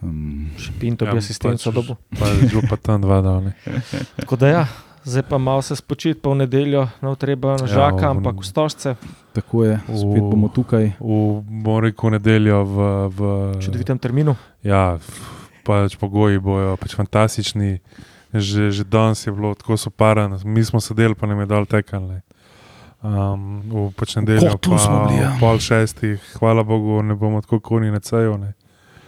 Um, 0.00 0.48
Še 0.56 0.72
Pinto 0.74 1.04
Ja, 1.04 1.12
bi 1.12 1.18
asistenco 1.18 1.60
pač- 1.62 1.74
dobil. 1.74 1.96
Pa 2.10 2.24
je 2.26 2.48
že 2.48 2.60
pa 2.64 2.76
tam 2.76 3.00
dva 3.00 3.20
dal. 3.20 3.52
Tako 4.16 4.34
da 4.34 4.46
ja, 4.48 4.62
zdaj 5.02 5.24
pa 5.24 5.36
malo 5.36 5.60
se 5.60 5.72
spočiti, 5.74 6.16
pa 6.16 6.30
v 6.30 6.40
nedeljo 6.40 6.88
ne 6.98 7.12
treba 7.14 7.54
na 7.54 7.62
Ja, 7.62 7.72
žaka, 7.84 8.06
v- 8.06 8.10
ampak 8.10 8.34
v 8.34 8.46
stožce, 8.46 8.88
tako 9.30 9.64
je, 9.64 9.76
spet 9.78 9.94
V- 10.16 10.26
bomo 10.26 10.48
tukaj. 10.48 10.96
V 10.96 11.12
Moriku 11.44 12.08
nedeljo 12.08 12.64
v, 12.64 12.76
v 13.06 13.18
v 13.50 13.60
čudovitem 13.60 13.96
terminu. 13.96 14.32
Ja, 14.62 14.96
pač 15.62 15.94
pogoji 15.94 16.36
bojo 16.38 16.74
pač 16.74 16.92
fantastični. 16.92 17.80
Že, 18.30 18.70
že 18.70 18.84
danes 18.86 19.18
je 19.18 19.34
bilo 19.34 19.50
tako 19.52 19.74
soparano, 19.74 20.38
mi 20.44 20.62
smo 20.62 20.78
sedeli, 20.78 21.12
pa 21.12 21.26
nam 21.26 21.40
je 21.40 21.50
dal 21.50 21.66
tekanje. 21.66 22.22
Um, 23.02 23.62
v 23.64 23.92
pač 23.96 24.16
nedeljo, 24.20 24.58
pa 24.60 24.76
bili, 25.08 25.22
ja. 25.22 25.30
pol 25.40 25.56
šestih, 25.56 26.20
hvala 26.36 26.60
Bogu, 26.62 26.98
ne 27.02 27.14
bomo 27.16 27.40
tako 27.40 27.60
koni 27.60 27.90
na 27.90 28.00
ceju, 28.00 28.36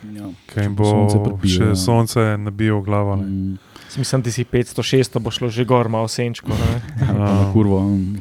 Ja. 0.03 0.27
ker 0.51 0.65
jim 0.65 0.73
bo 0.75 0.85
Sonce 0.85 1.19
prebije, 1.23 1.53
še 1.55 1.67
ja. 1.69 1.75
sonce 1.77 2.23
nabijo 2.39 2.81
v 2.81 2.85
glavo. 2.85 3.17
Ne. 3.17 3.25
Mm, 3.25 3.59
Mislim, 3.99 4.23
da 4.23 4.33
si 4.33 4.45
500-600 4.45 5.21
bo 5.21 5.31
šlo 5.31 5.49
že 5.49 5.65
gor, 5.65 5.89
malo 5.89 6.09
senčko. 6.09 6.51
na 7.19 7.53
kurvo. 7.53 7.79
Um. 7.79 8.17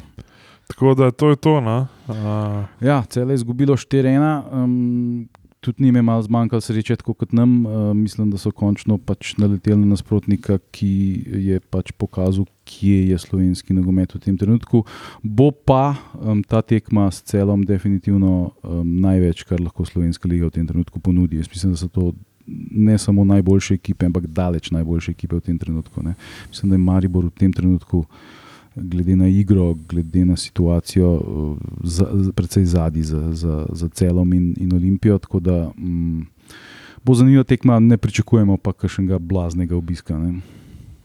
Tako 0.68 0.94
da 0.94 1.10
to 1.10 1.30
je 1.30 1.36
to. 1.36 1.60
No. 1.60 1.88
Uh, 2.06 2.62
Ja, 2.80 3.02
celo 3.08 3.32
je 3.32 3.34
izgubilo 3.34 3.74
4-1, 3.76 4.42
um, 4.52 5.28
tudi 5.62 5.84
njim 5.84 5.96
je 5.96 6.02
malo 6.02 6.22
zmanjkalo 6.22 6.60
sreče, 6.60 6.96
tako 6.96 7.14
kot 7.14 7.32
nam. 7.32 7.66
Uh, 7.66 7.96
mislim, 7.96 8.30
da 8.30 8.38
so 8.38 8.50
končno 8.50 8.98
pač 8.98 9.36
naleteli 9.38 9.78
na 9.80 9.94
nasprotnika, 9.94 10.58
ki 10.74 10.90
je 11.46 11.60
pač 11.60 11.92
pokazal, 11.92 12.48
kje 12.66 13.08
je 13.12 13.18
slovenski 13.18 13.74
nogomet 13.74 14.14
v 14.14 14.20
tem 14.24 14.38
trenutku. 14.38 14.82
Bo 15.22 15.52
pa 15.52 15.94
um, 16.18 16.42
ta 16.42 16.64
tekma 16.66 17.06
s 17.10 17.22
celom 17.30 17.62
definitivno 17.62 18.32
um, 18.42 18.82
največ, 19.06 19.46
kar 19.46 19.62
lahko 19.62 19.86
slovenska 19.86 20.28
liga 20.28 20.50
v 20.50 20.58
tem 20.58 20.66
trenutku 20.66 21.00
ponudi. 21.00 21.38
Jaz 21.38 21.50
mislim, 21.54 21.78
da 21.78 21.82
so 21.84 21.88
to. 21.88 22.10
Ne 22.74 22.96
samo 22.98 23.22
najboljše 23.24 23.76
ekipe, 23.78 24.06
ampak 24.06 24.24
daleč 24.26 24.72
najboljše 24.74 25.12
ekipe 25.14 25.36
v 25.38 25.44
tem 25.46 25.58
trenutku. 25.58 26.02
Ne. 26.02 26.16
Mislim, 26.50 26.72
da 26.72 26.74
je 26.74 26.82
Maribor 26.82 27.28
v 27.28 27.36
tem 27.38 27.52
trenutku, 27.54 28.02
glede 28.74 29.16
na 29.16 29.28
igro, 29.28 29.74
glede 29.88 30.24
na 30.24 30.36
situacijo, 30.36 31.14
eh, 31.14 31.64
za, 31.84 32.06
precej 32.34 32.64
zadnji 32.64 33.02
za, 33.02 33.32
za, 33.32 33.66
za 33.72 33.88
celom 33.88 34.32
in, 34.32 34.54
in 34.58 34.74
Olimpijo. 34.74 35.18
Tako 35.18 35.40
da 35.40 35.70
mm, 35.78 36.26
bo 37.04 37.14
zanimiva 37.14 37.44
tekma, 37.44 37.78
ne 37.78 37.96
pričakujemo 37.96 38.56
pa 38.56 38.72
kakšnega 38.72 39.18
blaznega 39.18 39.76
obiska. 39.76 40.18
Ne. 40.18 40.40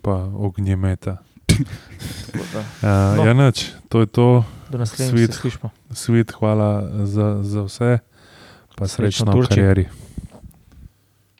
pa 0.01 0.29
ognjemeta. 0.35 1.17
Tako 1.47 2.45
da, 2.53 2.63
Uh, 2.81 3.17
No. 3.17 3.43
Ja, 3.43 3.51
to 3.89 3.99
je 3.99 4.05
to. 4.05 4.43
Do 4.71 4.77
naslednjič 4.77 5.31
se 5.31 5.39
slišimo. 5.39 5.69
Svet, 5.91 6.31
hvala 6.31 6.89
za, 7.05 7.39
za 7.43 7.61
vse, 7.63 7.99
pa 8.75 8.87
Srečno 8.87 9.25
srečno 9.25 9.41
v 9.41 9.47
karieri. 9.47 9.85